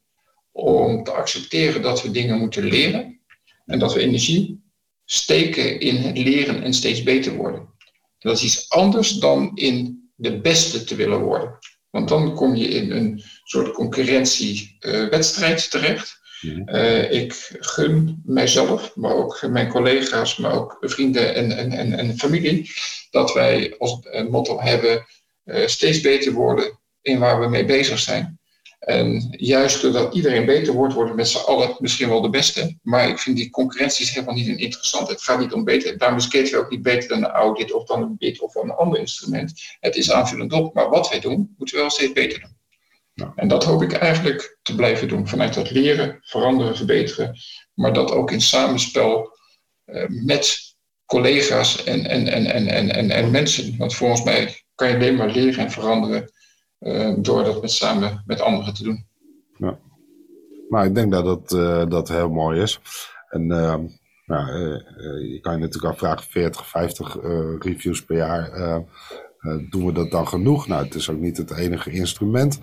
[0.52, 3.20] om te accepteren dat we dingen moeten leren.
[3.66, 4.62] En dat we energie
[5.04, 7.60] steken in het leren en steeds beter worden.
[7.60, 11.58] En dat is iets anders dan in de beste te willen worden.
[11.90, 16.20] Want dan kom je in een soort concurrentiewedstrijd terecht.
[16.42, 22.18] Uh, ik gun mijzelf, maar ook mijn collega's, maar ook vrienden en, en, en, en
[22.18, 22.70] familie,
[23.10, 23.98] dat wij als
[24.30, 25.06] motto hebben
[25.44, 28.40] uh, steeds beter worden in waar we mee bezig zijn.
[28.82, 32.78] En juist doordat iedereen beter wordt, worden we met z'n allen misschien wel de beste.
[32.82, 35.08] Maar ik vind die concurrentie helemaal niet interessant.
[35.08, 35.98] Het gaat niet om beter.
[35.98, 38.70] Daarom is Gateway ook niet beter dan een audit of dan een bit of een
[38.70, 39.52] ander instrument.
[39.80, 40.74] Het is aanvullend op.
[40.74, 43.32] Maar wat wij doen, moeten we wel steeds beter doen.
[43.36, 45.28] En dat hoop ik eigenlijk te blijven doen.
[45.28, 47.38] Vanuit dat leren, veranderen, verbeteren.
[47.74, 49.38] Maar dat ook in samenspel
[49.86, 50.74] uh, met
[51.06, 53.76] collega's en, en, en, en, en, en, en mensen.
[53.76, 56.30] Want volgens mij kan je alleen maar leren en veranderen
[57.18, 59.06] door dat met, samen met anderen te doen.
[59.56, 59.78] Ja.
[60.68, 62.80] Nou, ik denk dat dat, uh, dat heel mooi is.
[63.28, 63.46] En
[64.26, 64.56] nou,
[65.30, 67.16] je kan je natuurlijk afvragen, 40, 50
[67.58, 68.50] reviews per jaar.
[69.70, 70.66] doen we dat dan genoeg?
[70.66, 72.60] Nou, het is ook niet het enige instrument.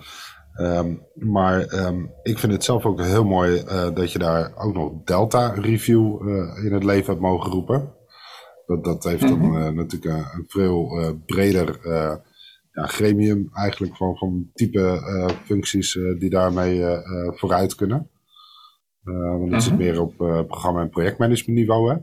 [0.60, 3.62] Um, maar um, ik vind het zelf ook heel mooi
[3.94, 6.28] dat je daar ook nog Delta Review
[6.64, 7.94] in het leven hebt mogen roepen.
[8.66, 11.78] Dat, dat heeft dan uh, natuurlijk een, een veel breder
[12.72, 15.02] ja, gremium eigenlijk van, van type
[15.44, 16.82] functies die daarmee
[17.26, 18.10] vooruit kunnen.
[19.02, 19.82] want het zit mhm.
[19.82, 20.16] meer op
[20.46, 21.90] programma- en projectmanagement niveau.
[21.90, 21.96] Hè?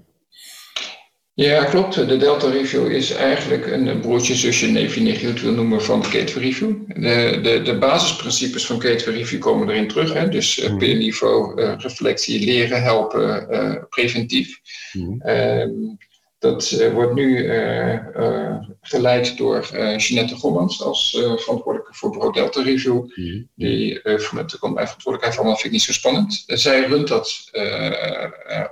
[1.44, 1.96] Ja, klopt.
[1.96, 6.08] De Delta Review is eigenlijk een broertje, zusje, neefje, nichtje, het wil noemen, van de
[6.08, 6.74] Gateway Review.
[6.88, 10.14] De, de, de basisprincipes van Gateway Review komen erin terug.
[10.14, 10.30] Hè?
[10.30, 14.60] Dus uh, peerniveau, uh, reflectie, leren, helpen, uh, preventief.
[14.94, 15.22] Mm.
[16.40, 19.68] Dat uh, wordt nu uh, uh, geleid door
[19.98, 22.96] Jeanette Gommans als verantwoordelijke voor Bureau Delta Review.
[23.16, 23.50] Mm.
[23.56, 24.02] Die de
[24.74, 26.44] mijn verantwoordelijkheid van, dat vind ik niet zo spannend.
[26.46, 27.50] zij runt dat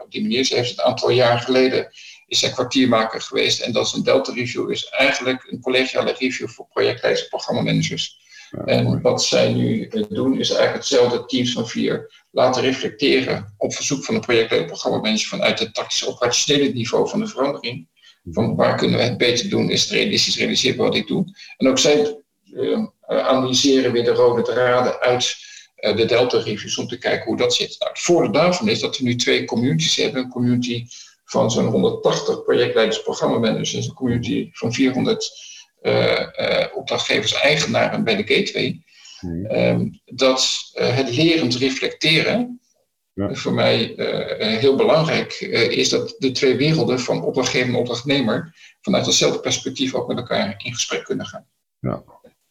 [0.02, 0.44] op die manier.
[0.44, 1.92] Ze heeft het een aantal jaar geleden
[2.28, 3.62] is zij kwartiermaker geweest.
[3.62, 8.24] En dat is een Delta Review, is eigenlijk een collegiale review voor projectleiders en programmamanagers.
[8.66, 14.04] En wat zij nu doen, is eigenlijk hetzelfde teams van vier laten reflecteren op verzoek
[14.04, 17.88] van de projectleider programmamanager vanuit het tactische operationele niveau van de verandering.
[18.32, 19.70] Van waar kunnen we het beter doen?
[19.70, 21.26] Is het realistisch realiseerbaar wat ik doe?
[21.58, 22.18] En ook zij
[22.54, 25.36] uh, analyseren weer de rode draden uit
[25.80, 27.76] uh, de Delta Reviews om te kijken hoe dat zit.
[27.80, 30.24] Nou, het voordeel daarvan is dat we nu twee communities hebben.
[30.24, 30.86] Een community
[31.26, 35.55] van zo'n 180 projectleiders, programmamanagers en een community van 400 uh, uh,
[36.74, 38.82] opdrachtgevers, eigenaren bij de Gateway.
[39.20, 39.46] Hmm.
[39.46, 42.60] Um, dat uh, het lerend reflecteren
[43.14, 43.34] ja.
[43.34, 43.94] voor mij
[44.38, 45.34] heel belangrijk
[45.70, 50.56] is dat de twee werelden van opdrachtgever en opdrachtnemer vanuit hetzelfde perspectief ook met elkaar
[50.64, 51.46] in gesprek kunnen gaan.
[51.80, 52.04] Ja.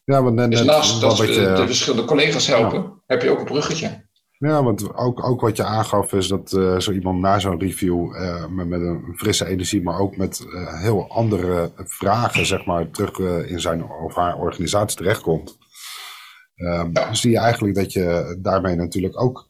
[0.04, 2.94] Ja, want net, dus naast dat we de verschillende collega's helpen, ja.
[3.06, 4.06] heb je ook een bruggetje.
[4.38, 8.14] Ja, want ook, ook wat je aangaf is dat uh, zo iemand na zo'n review
[8.14, 12.90] uh, met, met, een frisse energie, maar ook met uh, heel andere vragen, zeg maar,
[12.90, 13.18] terug
[13.48, 15.58] in zijn of haar organisatie terechtkomt.
[16.56, 17.14] Um, ja.
[17.14, 19.48] zie je eigenlijk dat je daarmee natuurlijk ook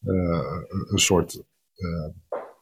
[0.00, 1.42] een soort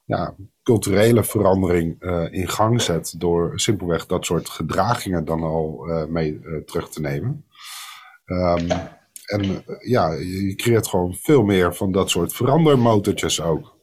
[0.05, 6.89] ja, culturele verandering in gang zet door simpelweg dat soort gedragingen dan al mee terug
[6.89, 7.47] te nemen.
[8.25, 8.69] Um,
[9.31, 13.79] en eh, ja, je creëert gewoon veel meer van dat soort verandermotortjes ook.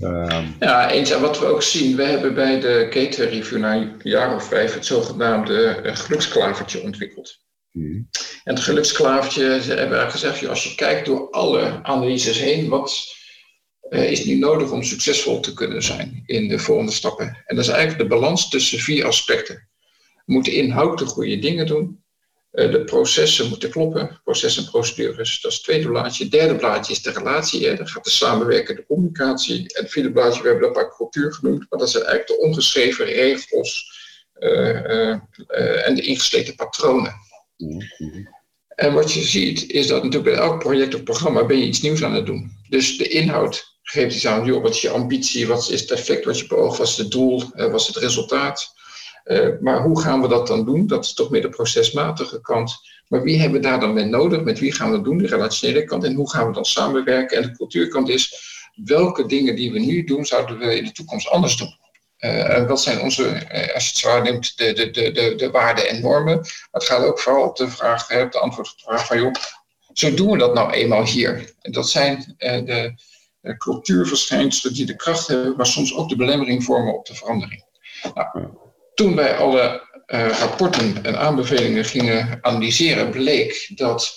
[0.00, 1.10] Um, ja, eens.
[1.10, 4.44] En wat we ook zien, we hebben bij de Gateway Review na een jaar of
[4.44, 7.38] vijf het zogenaamde uh, geluksklavertje ontwikkeld.
[7.70, 8.08] Hmm.
[8.44, 13.14] En het geluksklavertje hebben we gezegd, als je kijkt door alle analyses heen, wat
[13.90, 17.42] uh, is nu nodig om succesvol te kunnen zijn in de volgende stappen?
[17.46, 19.68] En dat is eigenlijk de balans tussen vier aspecten.
[20.24, 22.04] We moeten inhoudelijk goede dingen doen.
[22.56, 25.40] Eh, de processen moeten kloppen, processen en procedures.
[25.40, 26.22] Dat is het tweede blaadje.
[26.22, 27.66] Het derde blaadje is de relatie.
[27.66, 27.74] Hè.
[27.74, 29.56] Dan gaat de samenwerken, de communicatie.
[29.56, 32.46] En het vierde blaadje, we hebben dat maar cultuur genoemd, maar dat zijn eigenlijk de
[32.46, 33.94] ongeschreven regels
[34.38, 37.14] uh, uh, en de ingesleten patronen.
[38.68, 41.80] En wat je ziet, is dat natuurlijk bij elk project of programma ben je iets
[41.80, 42.50] nieuws aan het doen.
[42.68, 46.24] Dus de inhoud geeft iets aan, joh, wat is je ambitie, wat is het effect
[46.24, 48.74] wat je beoogt, wat is het doel, wat is het resultaat.
[49.26, 50.86] Uh, maar hoe gaan we dat dan doen?
[50.86, 52.74] Dat is toch meer de procesmatige kant.
[53.08, 54.42] Maar wie hebben we daar dan mee nodig?
[54.42, 55.18] Met wie gaan we dat doen?
[55.18, 56.04] De relationele kant.
[56.04, 57.36] En hoe gaan we dan samenwerken?
[57.36, 58.54] En de cultuurkant is,
[58.84, 61.76] welke dingen die we nu doen, zouden we in de toekomst anders doen?
[62.18, 65.50] Uh, wat zijn onze, uh, als je het zwaar neemt, de, de, de, de, de
[65.50, 66.36] waarden en normen?
[66.36, 69.18] Maar het gaat ook vooral op de vraag, hè, de antwoord op de vraag van,
[69.18, 69.32] joh,
[69.92, 71.54] zo doen we dat nou eenmaal hier.
[71.60, 72.94] En dat zijn de
[73.58, 77.64] cultuurverschijnselen die de kracht hebben, maar soms ook de belemmering vormen op de verandering.
[78.14, 78.48] Nou,
[78.96, 84.14] toen wij alle uh, rapporten en aanbevelingen gingen analyseren, bleek dat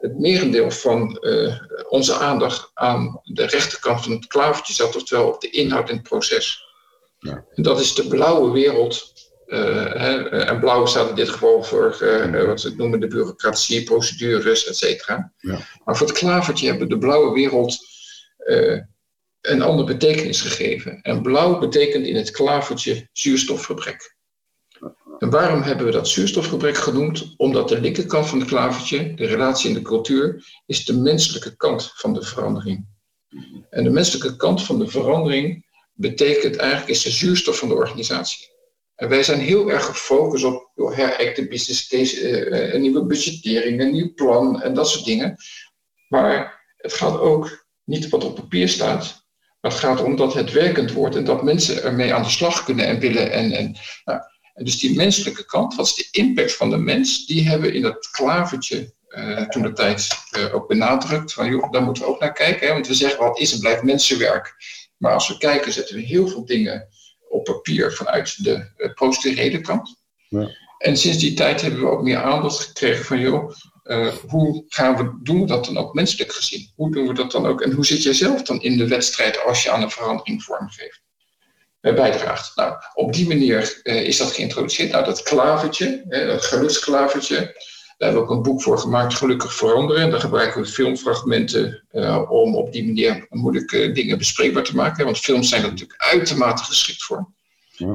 [0.00, 1.54] het merendeel van uh,
[1.88, 6.08] onze aandacht aan de rechterkant van het klavertje zat, oftewel op de inhoud in het
[6.08, 6.64] proces.
[7.18, 7.44] Ja.
[7.54, 9.12] En dat is de blauwe wereld.
[9.46, 11.96] Uh, hè, en blauw staat in dit geval voor
[12.46, 15.32] wat ze noemen de bureaucratie, procedures, et cetera.
[15.38, 15.58] Ja.
[15.84, 17.78] Maar voor het klavertje hebben de blauwe wereld
[19.40, 21.00] een andere betekenis gegeven.
[21.02, 24.20] En blauw betekent in het klavertje zuurstofgebrek.
[25.22, 27.34] En waarom hebben we dat zuurstofgebrek genoemd?
[27.36, 31.92] Omdat de linkerkant van het klavertje, de relatie in de cultuur, is de menselijke kant
[31.94, 32.86] van de verandering.
[33.70, 38.46] En de menselijke kant van de verandering betekent eigenlijk is de zuurstof van de organisatie.
[38.94, 44.14] En wij zijn heel erg gefocust op de business case, een nieuwe budgettering, een nieuw
[44.14, 45.36] plan en dat soort dingen.
[46.08, 49.26] Maar het gaat ook niet wat op papier staat,
[49.60, 52.64] maar het gaat om dat het werkend wordt en dat mensen ermee aan de slag
[52.64, 53.32] kunnen en willen.
[53.32, 54.20] En, en, nou,
[54.54, 57.76] en dus die menselijke kant, wat is de impact van de mens, die hebben we
[57.76, 61.32] in dat klavertje uh, toen de tijd uh, ook benadrukt.
[61.32, 62.66] Van joh, daar moeten we ook naar kijken.
[62.66, 62.72] Hè?
[62.72, 64.54] Want we zeggen wat is en blijft mensenwerk.
[64.96, 66.88] Maar als we kijken, zetten we heel veel dingen
[67.28, 68.70] op papier vanuit de
[69.56, 69.96] uh, kant.
[70.28, 70.50] Ja.
[70.78, 73.52] En sinds die tijd hebben we ook meer aandacht gekregen van joh,
[74.28, 76.70] hoe gaan we, doen we dat dan ook menselijk gezien?
[76.74, 77.60] Hoe doen we dat dan ook?
[77.60, 81.02] En hoe zit jij zelf dan in de wedstrijd als je aan een verandering vormgeeft?
[81.82, 82.56] Eh, bijdraagt.
[82.56, 84.90] Nou, op die manier uh, is dat geïntroduceerd.
[84.90, 90.10] Nou, dat klavertje, dat geluksklavertje, daar hebben we ook een boek voor gemaakt, Gelukkig Veranderen.
[90.10, 95.04] Daar gebruiken we filmfragmenten uh, om op die manier moeilijke dingen bespreekbaar te maken.
[95.04, 97.28] Want films zijn er natuurlijk uitermate geschikt voor.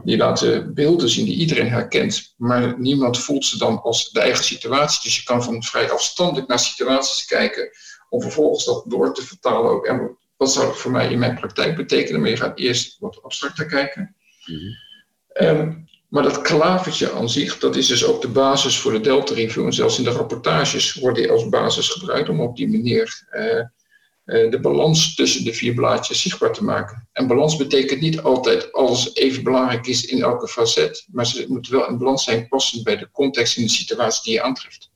[0.04, 4.44] Die laten beelden zien die iedereen herkent, maar niemand voelt ze dan als de eigen
[4.44, 5.00] situatie.
[5.04, 7.70] Dus je kan van vrij afstandelijk naar situaties kijken,
[8.10, 9.86] om vervolgens dat door te vertalen ook.
[9.86, 12.22] En wat zou dat voor mij in mijn praktijk betekenen?
[12.22, 14.16] Maar je gaat eerst wat abstracter kijken.
[14.46, 19.34] Mm maar dat klavertje aan zich, dat is dus ook de basis voor de Delta
[19.34, 19.66] Review.
[19.66, 23.44] En zelfs in de rapportages wordt die als basis gebruikt om op die manier uh,
[23.46, 27.08] uh, de balans tussen de vier blaadjes zichtbaar te maken.
[27.12, 31.68] En balans betekent niet altijd alles even belangrijk is in elke facet, maar ze moet
[31.68, 34.92] wel een balans zijn passend bij de context en de situatie die je aantreft.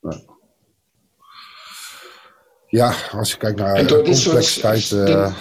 [0.00, 0.22] Ja,
[3.12, 5.34] als je kijkt naar de complexiteit, uh,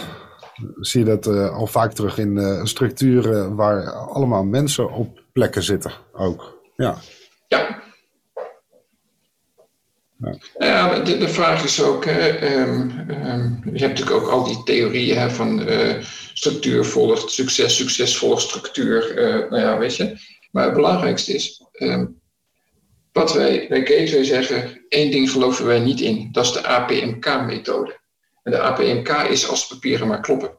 [0.80, 5.64] zie je dat uh, al vaak terug in uh, structuren waar allemaal mensen op plekken
[5.64, 6.58] zitten ook.
[6.76, 6.98] Ja.
[7.48, 7.86] Ja.
[10.20, 14.44] Ja, ja de, de, vraag is ook, hè, um, um, je hebt natuurlijk ook al
[14.44, 15.68] die theorieën hè, van
[16.34, 19.12] structuur volgt succes, succes volgt structuur,
[19.50, 20.18] nou ja, weet je.
[20.52, 22.20] Maar het belangrijkste is, um,
[23.18, 28.00] wat wij bij Gateway zeggen, één ding geloven wij niet in, dat is de APMK-methode.
[28.44, 30.58] En de APMK is als papieren maar kloppen.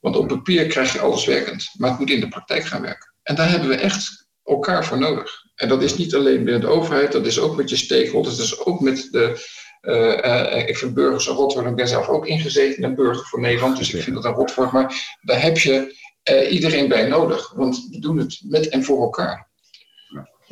[0.00, 3.14] Want op papier krijg je alles werkend, maar het moet in de praktijk gaan werken.
[3.22, 5.44] En daar hebben we echt elkaar voor nodig.
[5.54, 8.46] En dat is niet alleen binnen de overheid, dat is ook met je stakeholders, dat
[8.46, 9.60] is ook met de.
[9.82, 13.40] Uh, uh, ik vind burgers een rotwoord, ik ben zelf ook ingezeten in burger voor
[13.40, 14.72] Nederland, dus ik vind dat een rotwoord.
[14.72, 15.96] Maar daar heb je
[16.30, 19.51] uh, iedereen bij nodig, want we doen het met en voor elkaar.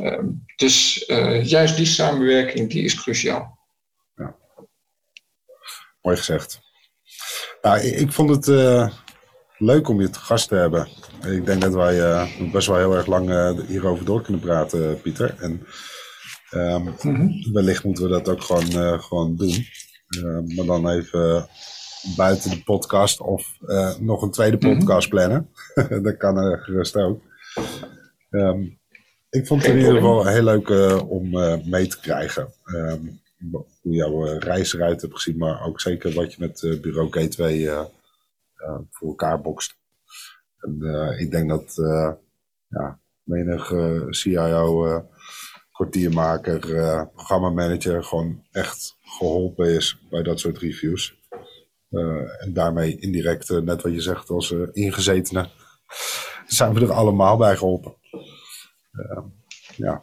[0.00, 0.26] Ehm,
[0.56, 1.04] dus
[1.42, 3.58] juist die samenwerking, die is cruciaal.
[6.02, 6.60] Mooi gezegd.
[7.62, 8.88] Nou, ik, ik vond het uh,
[9.58, 10.88] leuk om je te gast te hebben.
[11.26, 15.00] Ik denk dat wij uh, best wel heel erg lang uh, hierover door kunnen praten,
[15.00, 15.34] Pieter.
[15.38, 15.66] En
[16.50, 17.52] um, mm -hmm.
[17.52, 19.66] wellicht moeten we dat ook gewoon, gewoon doen.
[20.08, 21.48] Ehm, maar dan even
[22.16, 23.56] buiten de podcast of
[23.98, 24.78] nog een tweede mhm.
[24.78, 25.28] podcast mm -hmm.
[25.28, 26.02] plannen.
[26.04, 27.22] dat kan er gerust ook.
[28.30, 28.79] Um,
[29.30, 30.70] ik vond het in ieder geval heel leuk
[31.08, 31.30] om
[31.70, 32.52] mee te krijgen
[33.80, 37.88] hoe jouw eh, reis eruit hebt gezien, maar ook zeker wat je met bureau Gateway
[38.90, 39.76] voor elkaar bokst.
[40.60, 40.82] En
[41.18, 41.74] ik denk dat
[42.68, 43.72] ja, menig
[44.10, 45.04] CIO,
[45.72, 46.58] kwartiermaker,
[47.14, 51.18] programmamanager gewoon echt geholpen is bij dat soort reviews.
[52.40, 55.50] en daarmee indirect, net wat je zegt, als ingezetenen,
[56.46, 57.94] zijn we er allemaal bij geholpen.
[59.76, 60.02] Ja,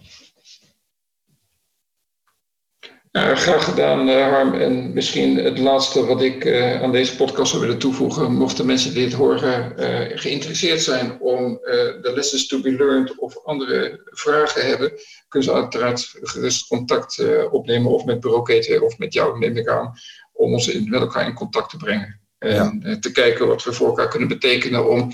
[3.17, 4.53] uh, graag gedaan, uh, Harm.
[4.53, 8.33] En misschien het laatste wat ik uh, aan deze podcast zou willen toevoegen.
[8.33, 9.73] Mochten mensen die dit horen
[10.19, 11.59] geïnteresseerd zijn om
[12.01, 14.91] de lessons to be learned of andere vragen hebben,
[15.27, 19.67] kunnen ze uiteraard gerust contact opnemen of met Bureau Gateway of met jou, neem ik
[19.67, 19.93] aan,
[20.33, 22.19] om ons in, met elkaar in contact te brengen.
[22.37, 22.99] En ja.
[22.99, 25.11] te kijken wat we voor elkaar kunnen betekenen om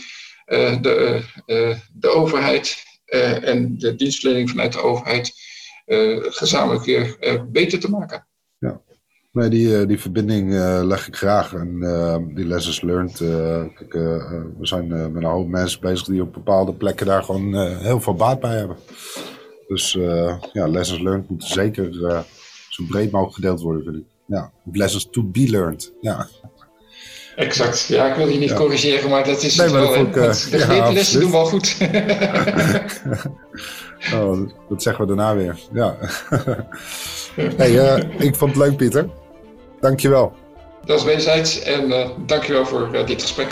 [0.81, 1.21] de,
[1.93, 5.33] de overheid en de dienstverlening vanuit de overheid
[5.85, 8.27] eh, gezamenlijk weer eh, beter te maken.
[8.57, 8.81] Ja.
[9.31, 11.53] Nee, die, eh, die verbinding leg ik graag.
[11.53, 11.79] En
[12.35, 13.19] die lessons learned.
[13.19, 18.15] we zijn met een hoop mensen bezig die op bepaalde plekken daar gewoon heel veel
[18.15, 18.77] baat bij hebben.
[19.67, 19.91] Dus
[20.53, 21.93] ja, lessons learned moeten zeker
[22.69, 24.05] zo breed mogelijk gedeeld worden, vind ik.
[24.25, 25.93] Ja, lessons to be learned.
[26.01, 26.27] Ja.
[27.35, 27.85] Exact.
[27.87, 28.55] Ja, ik wil je niet ja.
[28.55, 29.95] corrigeren, maar dat is nee, het wel.
[29.95, 31.77] Ook, uh, de ja, lessen doen wel goed.
[34.13, 35.59] oh, dat zeggen we daarna weer.
[35.73, 35.97] Ja.
[37.57, 39.09] hey, uh, ik vond het leuk, Pieter.
[39.79, 40.33] Dankjewel.
[40.85, 43.47] Dat is wederzijds en uh, dankjewel voor dit gesprek.